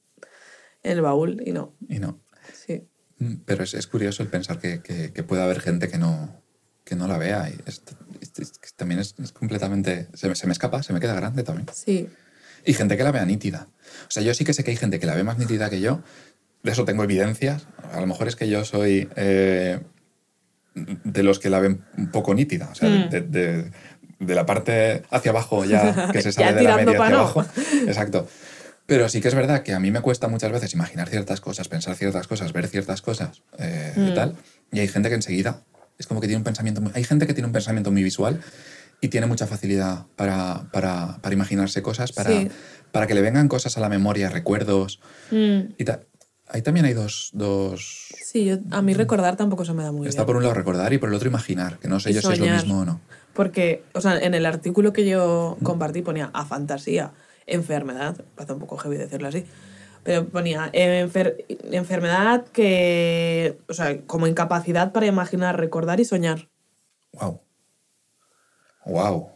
[0.83, 1.75] en el baúl y no.
[1.89, 2.21] Y no.
[2.67, 2.89] Sí.
[3.21, 6.43] Mm, Pero es, es curioso el pensar que, que, que pueda haber gente que no,
[6.85, 7.49] que no la vea.
[7.49, 7.83] Y es-
[8.21, 10.09] es- también es, es completamente...
[10.15, 11.69] Se me, se me escapa, se me queda grande también.
[11.73, 12.09] Sí.
[12.65, 13.69] Y gente que la vea nítida.
[14.09, 15.81] O sea, yo sí que sé que hay gente que la ve más nítida que
[15.81, 16.03] yo.
[16.63, 17.67] De eso tengo evidencias.
[17.93, 19.81] A lo mejor es que yo soy eh,
[20.75, 22.69] de los que la ven un poco nítida.
[22.71, 23.11] O sea, Mm.
[23.11, 23.71] de, de-
[24.19, 27.19] de la parte hacia abajo ya que se Ya sale de la media hacia no.
[27.21, 27.45] abajo.
[27.87, 28.29] Exacto.
[28.91, 31.69] Pero sí que es verdad que a mí me cuesta muchas veces imaginar ciertas cosas,
[31.69, 34.09] pensar ciertas cosas, ver ciertas cosas eh, Mm.
[34.09, 34.35] y tal.
[34.73, 35.63] Y hay gente que enseguida
[35.97, 38.41] es como que tiene un pensamiento muy, hay gente que tiene un pensamiento muy visual
[39.01, 42.49] y tiene mucha facilidad para, para, para imaginarse cosas, para, Sí.
[42.91, 44.99] para que le vengan cosas a la memoria, recuerdos
[45.31, 46.07] Mm, y tal.
[46.49, 48.09] Ahí también hay dos, dos...
[48.25, 50.27] Sí, yo, a mí recordar tampoco se me da muy Está bien.
[50.27, 52.33] por un lado recordar y por el otro imaginar, que no sé Y yo si
[52.33, 53.01] es lo mismo o no.
[53.35, 57.13] Porque, o sea, en el artículo que yo compartí ponía a fantasía,
[57.51, 59.45] enfermedad, parece un poco heavy decirlo así,
[60.03, 66.49] pero ponía enfer- enfermedad que, o sea, como incapacidad para imaginar, recordar y soñar.
[67.13, 67.41] Wow.
[68.87, 69.29] Wow.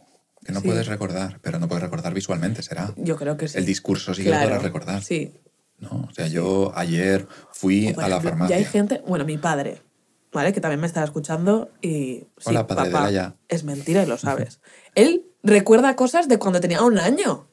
[0.43, 0.67] Que no Sí.
[0.67, 2.93] puedes recordar, pero no puedes recordar visualmente, será.
[2.97, 3.57] Yo creo que sí.
[3.57, 5.03] El discurso sí que lo Claro, podrás recordar.
[5.03, 5.33] Sí.
[5.77, 6.07] ¿no?
[6.09, 8.55] O sea, yo ayer fui Por a la farmacia.
[8.55, 9.81] Ya hay gente, bueno, mi padre,
[10.31, 10.53] ¿vale?
[10.53, 12.27] Que también me está escuchando y...
[12.37, 13.35] sí, Hola, padre de papá, Laia.
[13.49, 14.61] Es mentira y lo sabes.
[14.95, 17.47] Él recuerda cosas de cuando tenía un año.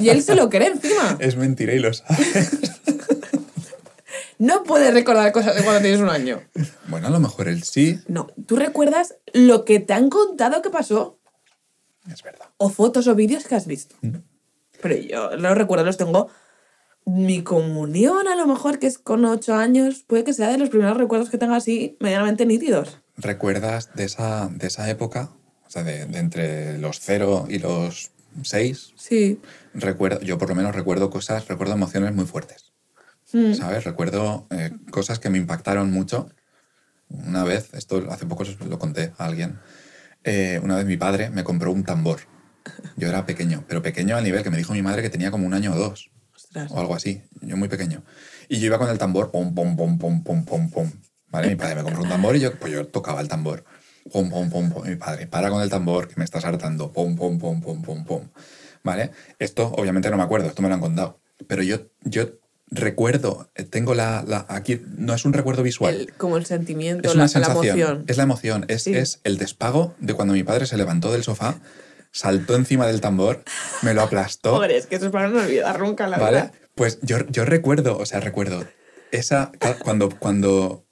[0.00, 1.16] Y él se lo cree encima.
[1.18, 2.50] Es mentira y lo sabes.
[4.42, 6.42] No puedes recordar cosas de cuando tienes un año.
[6.88, 8.00] bueno, a lo mejor él sí.
[8.08, 11.20] No, tú recuerdas lo que te han contado que pasó.
[12.10, 12.48] Es verdad.
[12.56, 13.94] O fotos o vídeos que has visto.
[14.00, 14.16] Mm.
[14.80, 16.28] Pero yo los recuerdos los tengo.
[17.04, 20.70] Mi comunión, a lo mejor, que es con ocho años, puede que sea de los
[20.70, 22.98] primeros recuerdos que tenga así medianamente nítidos.
[23.16, 25.30] ¿Recuerdas de esa, de esa época?
[25.72, 28.10] Sea, de, de entre los cero y los
[28.42, 28.92] seis.
[28.96, 29.40] Sí.
[29.72, 32.72] Recuerdo, yo por lo menos recuerdo cosas, recuerdo emociones muy fuertes.
[33.32, 33.54] Mm.
[33.54, 33.84] ¿Sabes?
[33.84, 36.28] Recuerdo eh, cosas que me impactaron mucho.
[37.08, 39.60] Una vez, esto hace poco lo conté a alguien,
[40.24, 42.20] eh, una vez mi padre me compró un tambor.
[42.96, 45.46] Yo era pequeño, pero pequeño al nivel que me dijo mi madre que tenía como
[45.46, 46.70] un año o dos, Ostras.
[46.70, 47.22] o algo así.
[47.40, 48.02] Yo muy pequeño.
[48.48, 50.92] Y yo iba con el tambor, pom, pom, pom, pom, pom, pom, pom.
[51.28, 51.48] ¿Vale?
[51.48, 53.64] Mi padre me compró un tambor y yo, pues yo tocaba el tambor.
[54.10, 54.86] Pom, pom, pom, pom.
[54.88, 56.92] Mi padre, para con el tambor que me estás hartando.
[56.92, 58.28] Pom, pom, pom, pom, pom, pom.
[58.82, 59.10] ¿Vale?
[59.38, 61.20] Esto obviamente no me acuerdo, esto me lo han contado.
[61.46, 62.24] Pero yo, yo
[62.68, 65.94] recuerdo, eh, tengo la, la- Aquí no es un recuerdo visual.
[65.94, 67.78] El- como el sentimiento, Es la, una la sensación.
[67.78, 68.04] emoción.
[68.08, 68.64] Es la emoción.
[68.68, 68.94] Es, Sí.
[68.94, 71.60] es el despago de cuando mi padre se levantó del sofá,
[72.10, 73.42] saltó encima del tambor,
[73.82, 74.56] me lo aplastó.
[74.56, 76.36] Joder, es que eso es para no olvidar nunca, la ¿Vale?
[76.38, 76.52] verdad.
[76.74, 78.66] Pues yo, yo recuerdo, o sea, recuerdo
[79.12, 79.52] esa.
[79.84, 80.84] Cuando, cuando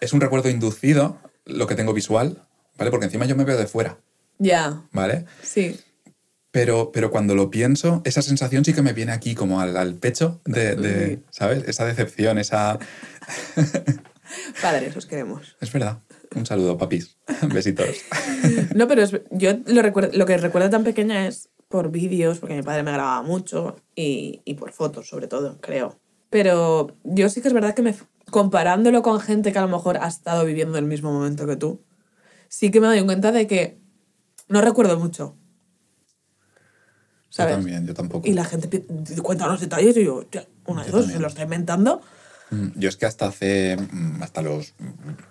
[0.00, 2.90] es un recuerdo inducido, lo que tengo visual, ¿vale?
[2.90, 3.98] Porque encima yo me veo de fuera,
[4.38, 5.26] Ya, ¿vale?
[5.42, 5.78] sí.
[6.50, 9.94] Pero, pero cuando lo pienso, esa sensación sí que me viene aquí, como al, al
[9.94, 11.20] pecho, de.
[11.30, 11.64] ¿sabes?
[11.66, 12.78] Esa decepción, esa.
[14.60, 15.56] Padres, os queremos.
[15.60, 16.00] Es verdad.
[16.34, 17.16] Un saludo, papis.
[17.52, 17.96] Besitos.
[18.74, 22.54] No, pero es- yo lo, recuerdo, lo que recuerdo tan pequeña es por vídeos, porque
[22.54, 25.98] mi padre me grababa mucho, y, y por fotos, sobre todo, creo.
[26.28, 27.94] Pero yo sí que es verdad que me,
[28.32, 31.80] comparándolo con gente que a lo mejor ha estado viviendo el mismo momento que tú,
[32.48, 33.78] sí que me doy cuenta de que
[34.48, 35.36] no recuerdo mucho.
[37.30, 37.54] Yo ¿Sabes?
[37.54, 38.26] también, yo tampoco.
[38.28, 38.84] Y la gente
[39.22, 41.18] cuenta los detalles y yo, "Hostia, una de Yo dos, también.
[41.18, 42.00] se lo está inventando.
[42.50, 44.74] Mm, Yo es que hasta hace, mm, hasta los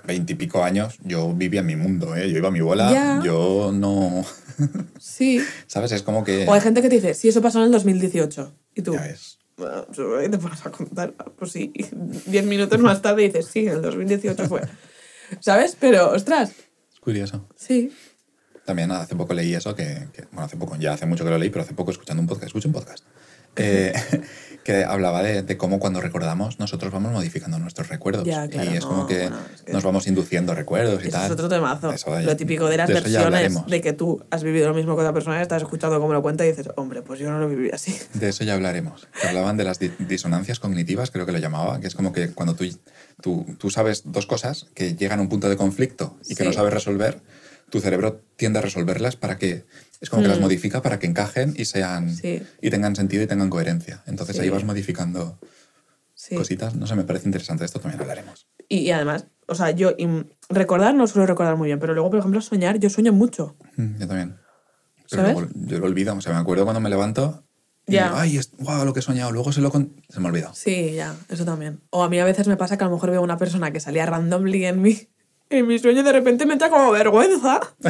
[0.06, 2.30] veintipico años, yo vivía en mi mundo, ¿eh?
[2.32, 4.26] Yo iba a mi bola, yo no...
[5.00, 5.40] Sí.
[5.68, 5.92] ¿Sabes?
[5.92, 6.48] Es como que...
[6.48, 8.56] O hay gente que te dice, sí, eso pasó en el 2018.
[8.74, 9.31] Y tú, Ya ves.
[9.94, 11.72] Seguro que te pones a contar, pues sí,
[12.26, 14.62] diez minutos más tarde dices, sí, en el 2018 fue.
[15.40, 15.78] ¿Sabes?
[15.80, 16.52] Pero, ostras,
[16.94, 17.48] Es curioso.
[17.56, 17.92] sí.
[18.66, 21.38] También hace poco leí eso, que, que- bueno, hace poco, ya hace mucho que lo
[21.40, 23.04] leí, pero hace poco escuchando un podcast, escuché un podcast,
[23.56, 23.94] eh,
[24.64, 28.26] que hablaba de, de cómo cuando recordamos nosotros vamos modificando nuestros recuerdos.
[28.26, 31.08] Ya, claro, y es no, como que, bueno, es que- nos vamos induciendo recuerdos y
[31.08, 31.26] Eso tal.
[31.26, 31.92] es otro temazo.
[31.92, 35.02] Eso lo típico de las de versiones de que tú has vivido lo mismo que
[35.02, 37.72] otra persona, estás escuchando cómo lo cuenta y dices, hombre, pues yo no lo viví
[37.74, 37.98] así.
[38.14, 39.08] De eso ya hablaremos.
[39.28, 42.54] Hablaban de las di- disonancias cognitivas, creo que lo llamaba, que es como que cuando
[42.56, 42.66] tú,
[43.20, 46.48] tú, tú sabes dos cosas que llegan a un punto de conflicto y que Sí.
[46.48, 47.20] no sabes resolver,
[47.72, 49.66] tu cerebro tiende a resolverlas para que.
[50.02, 52.14] Es como que las modifica para que encajen y sean.
[52.14, 52.42] Sí.
[52.62, 54.02] y tengan sentido y tengan coherencia.
[54.08, 55.40] Entonces ahí vas modificando
[56.16, 56.36] Sí.
[56.36, 56.76] cositas.
[56.76, 57.64] No sé, me parece interesante.
[57.66, 58.48] Esto también hablaremos.
[58.68, 59.92] Y, y además, o sea, yo
[60.50, 63.56] recordar no suelo recordar muy bien, pero luego, por ejemplo, soñar, yo sueño mucho.
[63.78, 64.36] Mm, Yo también.
[65.10, 65.34] Pero ¿Sabes?
[65.38, 66.16] luego yo lo olvido.
[66.16, 67.44] O sea, me acuerdo cuando me levanto.
[67.88, 68.06] Y Ya.
[68.06, 69.32] digo, ay, es, guau, lo que he soñado.
[69.32, 69.96] Luego se lo con...
[70.10, 70.52] Se me olvidó.
[70.54, 71.82] Sí, ya, eso también.
[71.90, 73.80] O a mí a veces me pasa que a lo mejor veo una persona que
[73.80, 75.10] salía randomly en mi,
[75.50, 77.60] en mi sueño y de repente me entra como vergüenza.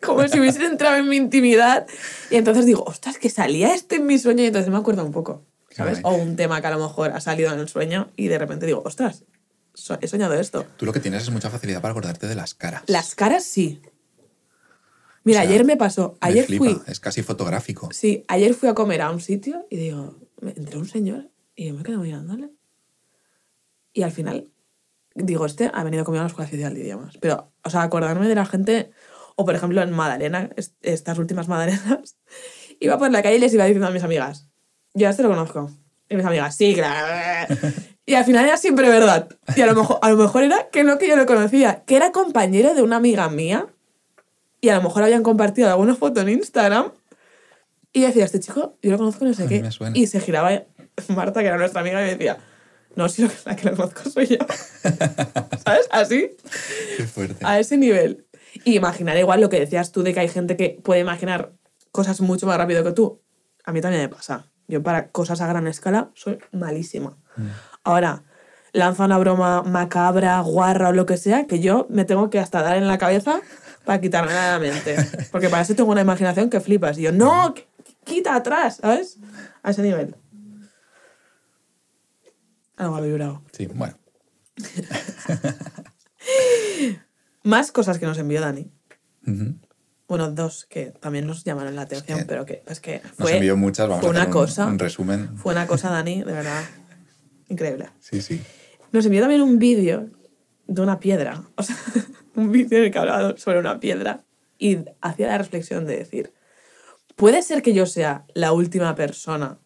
[0.00, 1.86] como si hubiese entrado en mi intimidad.
[2.30, 5.12] Y entonces digo, ostras, que salía este en mi sueño y entonces me acuerdo un
[5.12, 5.44] poco.
[5.70, 6.00] ¿Sabes?
[6.02, 8.66] O un tema que a lo mejor ha salido en el sueño y de repente
[8.66, 9.24] digo, ostras,
[9.74, 10.64] so- he soñado esto.
[10.76, 12.82] Tú lo que tienes es mucha facilidad para acordarte de las caras.
[12.86, 13.80] Las caras sí.
[15.24, 17.90] Mira, O sea, ayer me pasó, Me ayer flipa, fui, Es casi fotográfico.
[17.92, 21.66] sí, ayer fui a comer a un sitio y digo, me entró un señor y
[21.68, 22.50] yo me quedo mirándole.
[23.92, 24.50] Y al final,
[25.14, 27.18] digo, este ha venido conmigo a la Escuela Oficial de Idiomas.
[27.20, 28.90] Pero, o sea, acordarme de la gente,
[29.40, 32.16] o por ejemplo en Madalena, est- estas últimas Madalenas,
[32.80, 34.48] iba por la calle y les iba diciendo a mis amigas,
[34.94, 35.70] yo a este lo conozco.
[36.10, 37.54] Y mis amigas, sí, claro.
[38.08, 39.28] Y al final era siempre verdad.
[39.54, 41.94] Y a lo mejor, a lo mejor era que no que yo lo conocía, que
[41.94, 43.66] era compañero de una amiga mía
[44.62, 46.90] y a lo mejor habían compartido alguna foto en Instagram
[47.92, 49.56] y decía, este chico, yo lo conozco no sé qué.
[49.94, 50.50] Y se giraba
[51.08, 52.38] Marta, que era nuestra amiga, y me decía,
[52.96, 54.38] no, si lo que- la que lo conozco soy yo.
[55.64, 55.86] ¿Sabes?
[55.90, 56.30] Así,
[56.96, 57.44] Qué fuerte.
[57.44, 58.24] a ese nivel.
[58.64, 61.52] Y imaginar igual lo que decías tú de que hay gente que puede imaginar
[61.92, 63.20] cosas mucho más rápido que tú.
[63.64, 64.46] A mí también me pasa.
[64.66, 67.16] Yo para cosas a gran escala soy malísima.
[67.84, 68.24] Ahora,
[68.72, 72.62] lanza una broma macabra, guarra o lo que sea, que yo me tengo que hasta
[72.62, 73.40] dar en la cabeza
[73.84, 74.96] para quitarme de la mente.
[75.32, 76.98] Porque para eso tengo una imaginación que flipas.
[76.98, 77.64] Y yo, no, qu-
[78.04, 79.18] quita atrás, ¿sabes?
[79.62, 80.14] A ese nivel.
[82.76, 83.42] Algo ha vibrado.
[83.52, 83.96] Sí, bueno.
[87.48, 88.70] Más cosas que nos envió Dani.
[89.26, 89.54] Ujú.
[90.06, 93.36] Bueno, dos que también nos llamaron la atención, que pero que es que Nos fue,
[93.36, 95.38] envió muchas, vamos fue a una hacer un, cosa, un resumen.
[95.38, 96.62] fue una cosa, Dani, de verdad,
[97.48, 97.88] increíble.
[98.00, 98.42] Sí, sí.
[98.92, 100.10] Nos envió también un vídeo
[100.66, 101.74] de una piedra, o sea,
[102.34, 104.20] un vídeo en el que hablaba sobre una piedra.
[104.58, 106.34] Y hacía la reflexión de decir,
[107.16, 109.58] ¿puede ser que yo sea la última persona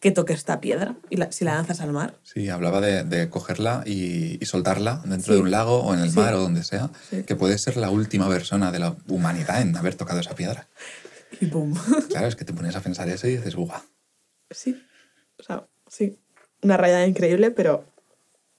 [0.00, 2.18] que toque esta piedra y la- si la lanzas al mar?
[2.22, 5.38] Sí, hablaba de, de cogerla y, y soltarla dentro Sí.
[5.38, 6.16] de un lago o en el Sí.
[6.18, 7.22] mar o donde sea, Sí.
[7.24, 10.68] que puede ser la última persona de la humanidad en haber tocado esa piedra.
[11.40, 11.74] Y pum.
[12.10, 13.80] Claro, es que te pones a pensar eso y dices, ¡buah!
[14.50, 14.80] Sí.
[15.38, 16.18] O sea, sí.
[16.62, 17.84] Una rayada increíble, pero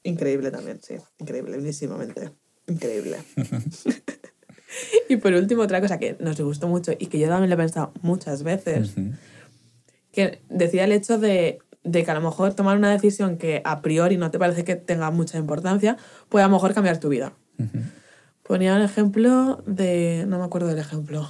[0.03, 0.95] increíble también, sí.
[1.19, 2.31] Increíbleísimamente.
[2.67, 3.17] Increíble.
[5.09, 7.57] y por último, otra cosa que nos gustó mucho y que yo también lo he
[7.57, 9.13] pensado muchas veces, Ujú.
[10.17, 13.81] Que decía el hecho de, de que a lo mejor tomar una decisión que a
[13.83, 15.95] priori no te parece que tenga mucha importancia,
[16.27, 17.33] puede a lo mejor cambiar tu vida.
[18.41, 20.25] Ponía un ejemplo de...
[20.27, 21.27] No me acuerdo del ejemplo.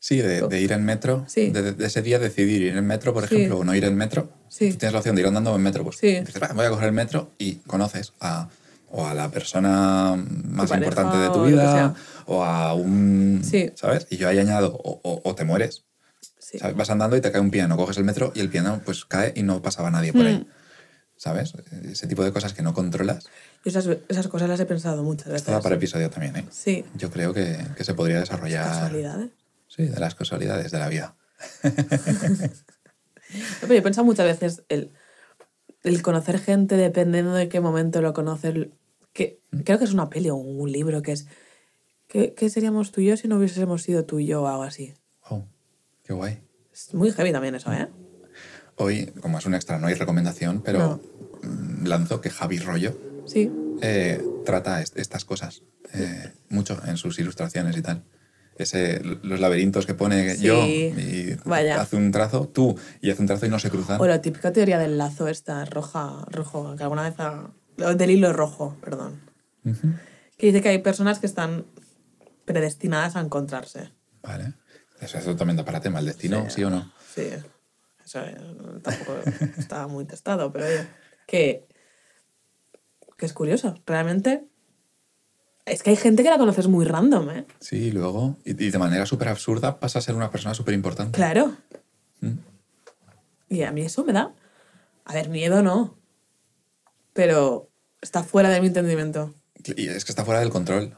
[0.00, 1.50] Sí, de, de ir en metro, Sí.
[1.50, 3.34] de, de ese día decidir ir en metro, por Sí.
[3.36, 4.28] ejemplo, o no ir en metro.
[4.48, 4.70] Sí.
[4.72, 6.20] Tú tienes la opción de ir andando en metro, pues Sí.
[6.20, 8.48] dices, "Va, voy a coger el metro y conoces a,
[8.90, 10.14] o a la persona
[10.44, 11.94] más pareja importante de tu vida,
[12.26, 13.40] o a un...
[13.42, 13.70] Sí.
[13.74, 14.06] ¿Sabes?
[14.10, 15.84] Y yo ahí añado, o, o- o te mueres.
[16.50, 16.58] Sí.
[16.58, 16.76] ¿sabes?
[16.76, 19.32] Vas andando y te cae un piano, coges el metro y el piano pues cae
[19.36, 20.26] y no pasaba nadie por Mm.
[20.26, 20.46] ahí.
[21.16, 21.52] ¿Sabes?
[21.84, 23.26] Ese tipo de cosas que no controlas.
[23.64, 25.62] Y esas, esas cosas las he pensado muchas veces.
[25.62, 26.44] Para episodio también, ¿eh?
[26.50, 26.84] Sí.
[26.94, 28.64] Yo creo que, que se podría desarrollar...
[28.64, 29.30] Casualidades.
[29.66, 31.16] Sí, de las casualidades de la vida.
[31.64, 31.70] No,
[33.60, 34.92] pero yo he pensado muchas veces el,
[35.82, 38.68] el conocer gente dependiendo de qué momento lo conoces.
[39.12, 41.26] Que, creo que es una peli o un libro que es.
[42.06, 44.62] ¿qué, qué seríamos tú y yo si no hubiésemos sido tú y yo o algo
[44.62, 44.94] así?
[46.08, 46.38] Qué guay.
[46.72, 47.86] Es muy heavy también eso, ¿eh?
[48.76, 51.02] Hoy, como es un extra, no hay recomendación, pero
[51.42, 53.50] mm, lanzo que Javi Rollo Sí.
[53.82, 58.04] eh, trata est- estas cosas eh, mucho en sus ilustraciones y tal.
[58.56, 61.78] Ese, los laberintos que pone Sí, yo y vaya.
[61.80, 64.00] hace un trazo, tú, y hace un trazo y no se cruzan.
[64.00, 67.50] O la típica teoría del lazo esta, roja, rojo, que alguna vez ha...
[67.76, 69.20] Del hilo rojo, perdón.
[70.38, 71.66] Que dice que hay personas que están
[72.46, 73.90] predestinadas a encontrarse.
[74.22, 74.54] Vale.
[75.00, 76.64] Eso, eso también da para tema, el destino, sí, Sí.
[76.64, 76.92] o no.
[77.14, 77.28] Sí,
[78.04, 78.36] eso eh,
[78.82, 79.16] tampoco
[79.58, 80.86] está muy testado, pero oye,
[81.26, 81.66] que,
[83.16, 83.74] que es curioso.
[83.86, 84.44] Realmente
[85.66, 87.46] es que hay gente que la conoces muy random, ¿eh?
[87.60, 91.16] Sí, luego, y, y de manera súper absurda, pasa a ser una persona súper importante.
[91.16, 91.54] Claro.
[92.20, 92.38] Mm.
[93.50, 94.32] Y a mí eso me da...
[95.04, 95.96] A ver, miedo no.
[97.14, 97.70] Pero
[98.02, 99.34] está fuera de mi entendimiento.
[99.64, 100.96] Y es que está fuera del control.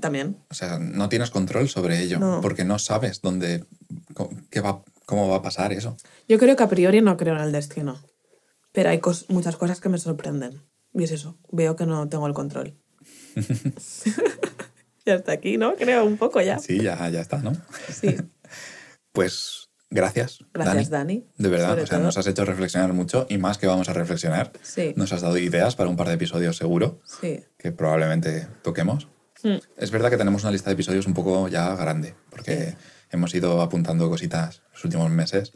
[0.00, 0.36] También.
[0.50, 2.40] O sea, no tienes control sobre ello, No.
[2.40, 3.64] porque no sabes dónde,
[4.50, 5.96] qué va, cómo va a pasar eso.
[6.28, 8.00] Yo creo que a priori no creo en el destino.
[8.72, 10.62] Pero hay cos- muchas cosas que me sorprenden.
[10.94, 11.38] Y es eso.
[11.50, 12.76] Veo que no tengo el control.
[15.04, 15.74] y hasta aquí, ¿no?
[15.76, 16.58] Creo un poco ya.
[16.58, 17.52] Sí, ya, ya está, ¿no?
[17.92, 18.16] Sí.
[19.12, 20.38] Pues gracias.
[20.54, 21.26] Gracias, Dani.
[21.36, 22.04] De verdad, o sea, todo.
[22.06, 24.52] nos has hecho reflexionar mucho y más que vamos a reflexionar.
[24.62, 24.92] Sí.
[24.94, 27.40] Nos has dado ideas para un par de episodios seguro Sí.
[27.58, 29.08] que probablemente toquemos.
[29.42, 29.56] Mm.
[29.76, 32.74] Es verdad que tenemos una lista de episodios un poco ya grande, porque
[33.10, 35.52] hemos ido apuntando cositas los últimos meses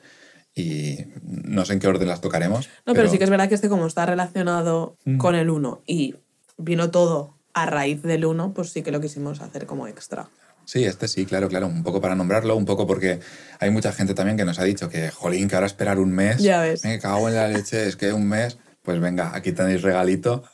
[0.54, 2.68] y no sé en qué orden las tocaremos.
[2.86, 5.18] No, pero, sí que es verdad que este como está relacionado Mm.
[5.18, 6.14] con el 1 y
[6.56, 10.28] vino todo a raíz del 1, pues sí que lo quisimos hacer como extra.
[10.64, 11.66] Sí, este sí, claro, claro.
[11.66, 13.20] Un poco para nombrarlo, un poco porque
[13.60, 16.38] hay mucha gente también que nos ha dicho que, jolín, que ahora esperar un mes.
[16.38, 16.84] Ya ves.
[16.84, 18.56] Me cago en la leche, es que un mes.
[18.84, 20.44] Pues venga, aquí tenéis regalito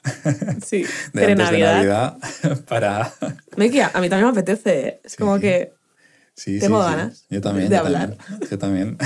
[0.64, 0.84] Sí.
[1.12, 1.68] de antes Navidad.
[1.80, 2.18] de Navidad
[2.68, 3.12] para...
[3.56, 4.78] Que a mí también me apetece.
[4.88, 5.00] ¿eh?
[5.04, 5.40] Es como Sí.
[5.42, 5.72] que
[6.36, 6.96] Sí, Tengo sí, sí.
[6.96, 7.68] ganas Yo también.
[7.68, 8.16] de yo hablar.
[8.16, 8.98] También, yo también.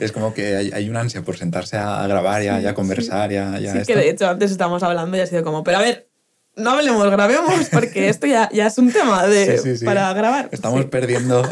[0.00, 2.72] es como que hay, hay un ansia por sentarse a grabar y a, y a
[2.72, 3.92] conversar y a, y a sí esto.
[3.92, 6.08] que de hecho antes estábamos hablando y ha sido como, pero a ver,
[6.54, 9.84] no hablemos, grabemos, porque esto ya, ya es un tema de, Sí, sí, sí.
[9.84, 10.48] para grabar.
[10.52, 11.42] Estamos Sí, perdiendo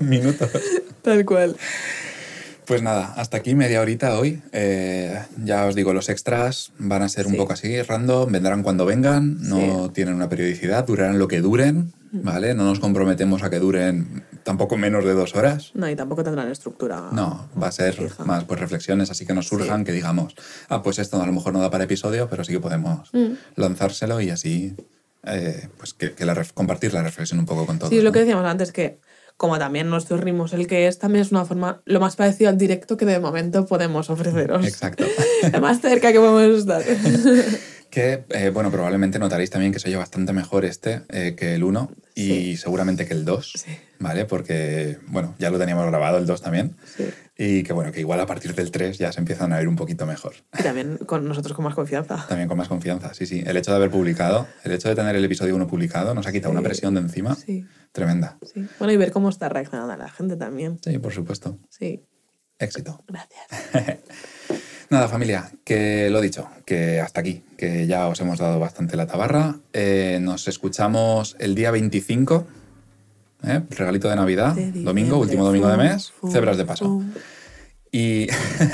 [0.00, 0.50] minutos.
[1.02, 1.56] tal cual.
[2.68, 4.42] Pues nada, hasta aquí media horita hoy.
[4.52, 7.38] Eh, ya os digo, los extras van a ser un Sí.
[7.38, 12.22] poco así, random, vendrán cuando vengan, no tienen una periodicidad, durarán lo que duren, Mm.
[12.24, 12.54] ¿vale?
[12.54, 15.70] No nos comprometemos a que duren tampoco menos de dos horas.
[15.74, 17.08] No, y tampoco tendrán estructura.
[17.12, 18.24] No, va a ser fija.
[18.24, 20.34] más pues reflexiones así que nos surjan, que digamos,
[20.68, 23.32] ah, pues esto a lo mejor no da para episodio, pero sí que podemos Mm.
[23.56, 24.74] lanzárselo y así
[25.24, 27.90] eh, pues que, que la compartir la reflexión un poco con todos.
[27.90, 28.12] Sí, es lo ¿no?
[28.14, 29.00] que decíamos antes, que
[29.38, 32.50] como también nuestro ritmo es el que es, también es una forma lo más parecido
[32.50, 34.66] al directo que de momento podemos ofreceros.
[34.66, 35.04] Exacto.
[35.52, 36.82] Lo más cerca que podemos estar.
[37.90, 41.64] Que, eh, bueno, probablemente notaréis también que se oye bastante mejor este eh, que el
[41.64, 42.56] 1 y Sí.
[42.58, 43.70] seguramente que el 2, Sí.
[43.98, 44.26] ¿vale?
[44.26, 46.76] Porque, bueno, ya lo teníamos grabado el 2 también.
[46.96, 47.08] Sí.
[47.38, 49.76] Y que, bueno, que igual a partir del 3 ya se empiezan a oír un
[49.76, 50.34] poquito mejor.
[50.58, 52.26] Y también con nosotros con más confianza.
[52.28, 53.42] También con más confianza, sí, sí.
[53.46, 56.32] El hecho de haber publicado, el hecho de tener el episodio 1 publicado nos ha
[56.32, 58.38] quitado una presión de encima Sí, tremenda.
[58.78, 60.78] Bueno, y ver cómo está reaccionando la gente también.
[60.84, 61.58] Sí, por supuesto.
[61.70, 62.04] Sí,
[62.58, 63.02] Éxito.
[63.06, 63.46] gracias.
[64.90, 69.06] Nada, familia, que lo dicho, que hasta aquí, que ya os hemos dado bastante la
[69.06, 69.56] tabarra.
[69.74, 72.46] Eh, nos escuchamos el día 25
[73.44, 73.60] ¿eh?
[73.68, 77.02] regalito de Navidad, domingo, último domingo de mes, cebras de paso.
[77.92, 78.28] Y,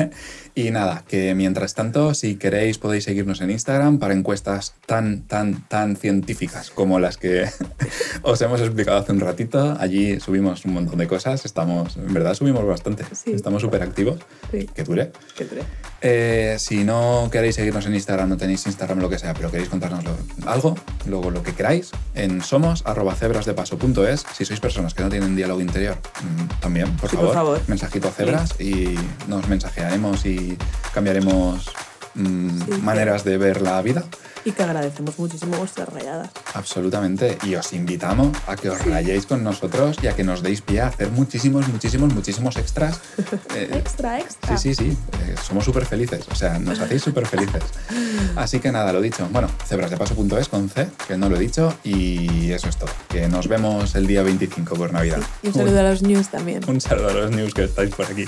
[0.55, 5.67] y nada, que mientras tanto, si queréis, podéis seguirnos en Instagram para encuestas tan, tan,
[5.69, 7.49] tan científicas como las que
[8.23, 9.77] os hemos explicado hace un ratito.
[9.81, 11.45] Allí subimos un montón de cosas.
[11.45, 13.05] Estamos, en verdad, subimos bastante.
[13.13, 13.33] Sí.
[13.33, 14.21] Estamos súper activos.
[14.53, 14.69] Sí.
[14.75, 15.11] Que dure.
[15.37, 15.67] ¿Qué crees?
[16.07, 19.71] Eh, si no queréis seguirnos en Instagram, no tenéis Instagram, lo que sea, pero queréis
[19.71, 20.05] contarnos
[20.45, 20.77] algo,
[21.07, 24.27] luego lo que queráis, en somos arroba cebrasdepaso.es.
[24.37, 27.61] Si sois personas que no tienen diálogo interior, mm, también, por, Sí, por favor, favor.
[27.69, 28.95] mensajito a cebras y
[29.29, 30.59] nos mensajearemos y
[30.93, 31.71] cambiaremos
[32.15, 34.05] mm, Sí, maneras de ver la vida.
[34.45, 36.31] Y que agradecemos muchísimo vuestras rayadas.
[36.53, 37.39] Absolutamente.
[37.45, 40.83] Y os invitamos a que os rayéis con nosotros y a que nos deis pie
[40.83, 43.01] a hacer muchísimos, muchísimos, muchísimos extras.
[43.55, 44.57] Eh, Extra, extra.
[44.57, 44.99] Sí, sí, sí.
[45.23, 46.25] Eh, somos súper felices.
[46.31, 47.63] O sea, nos hacéis súper felices.
[48.37, 49.29] Así que nada, lo dicho.
[49.31, 51.73] Bueno, cebrasdepaso.es con C, que no lo he dicho.
[51.85, 52.91] Y eso es todo.
[53.09, 55.21] Que nos vemos el día 25 por Navidad.
[55.43, 56.63] Y un saludo a los news también.
[56.69, 58.25] Un saludo a los news que estáis por aquí.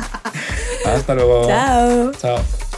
[0.84, 1.46] Hasta luego.
[1.46, 2.12] Chao.
[2.12, 2.69] Chao.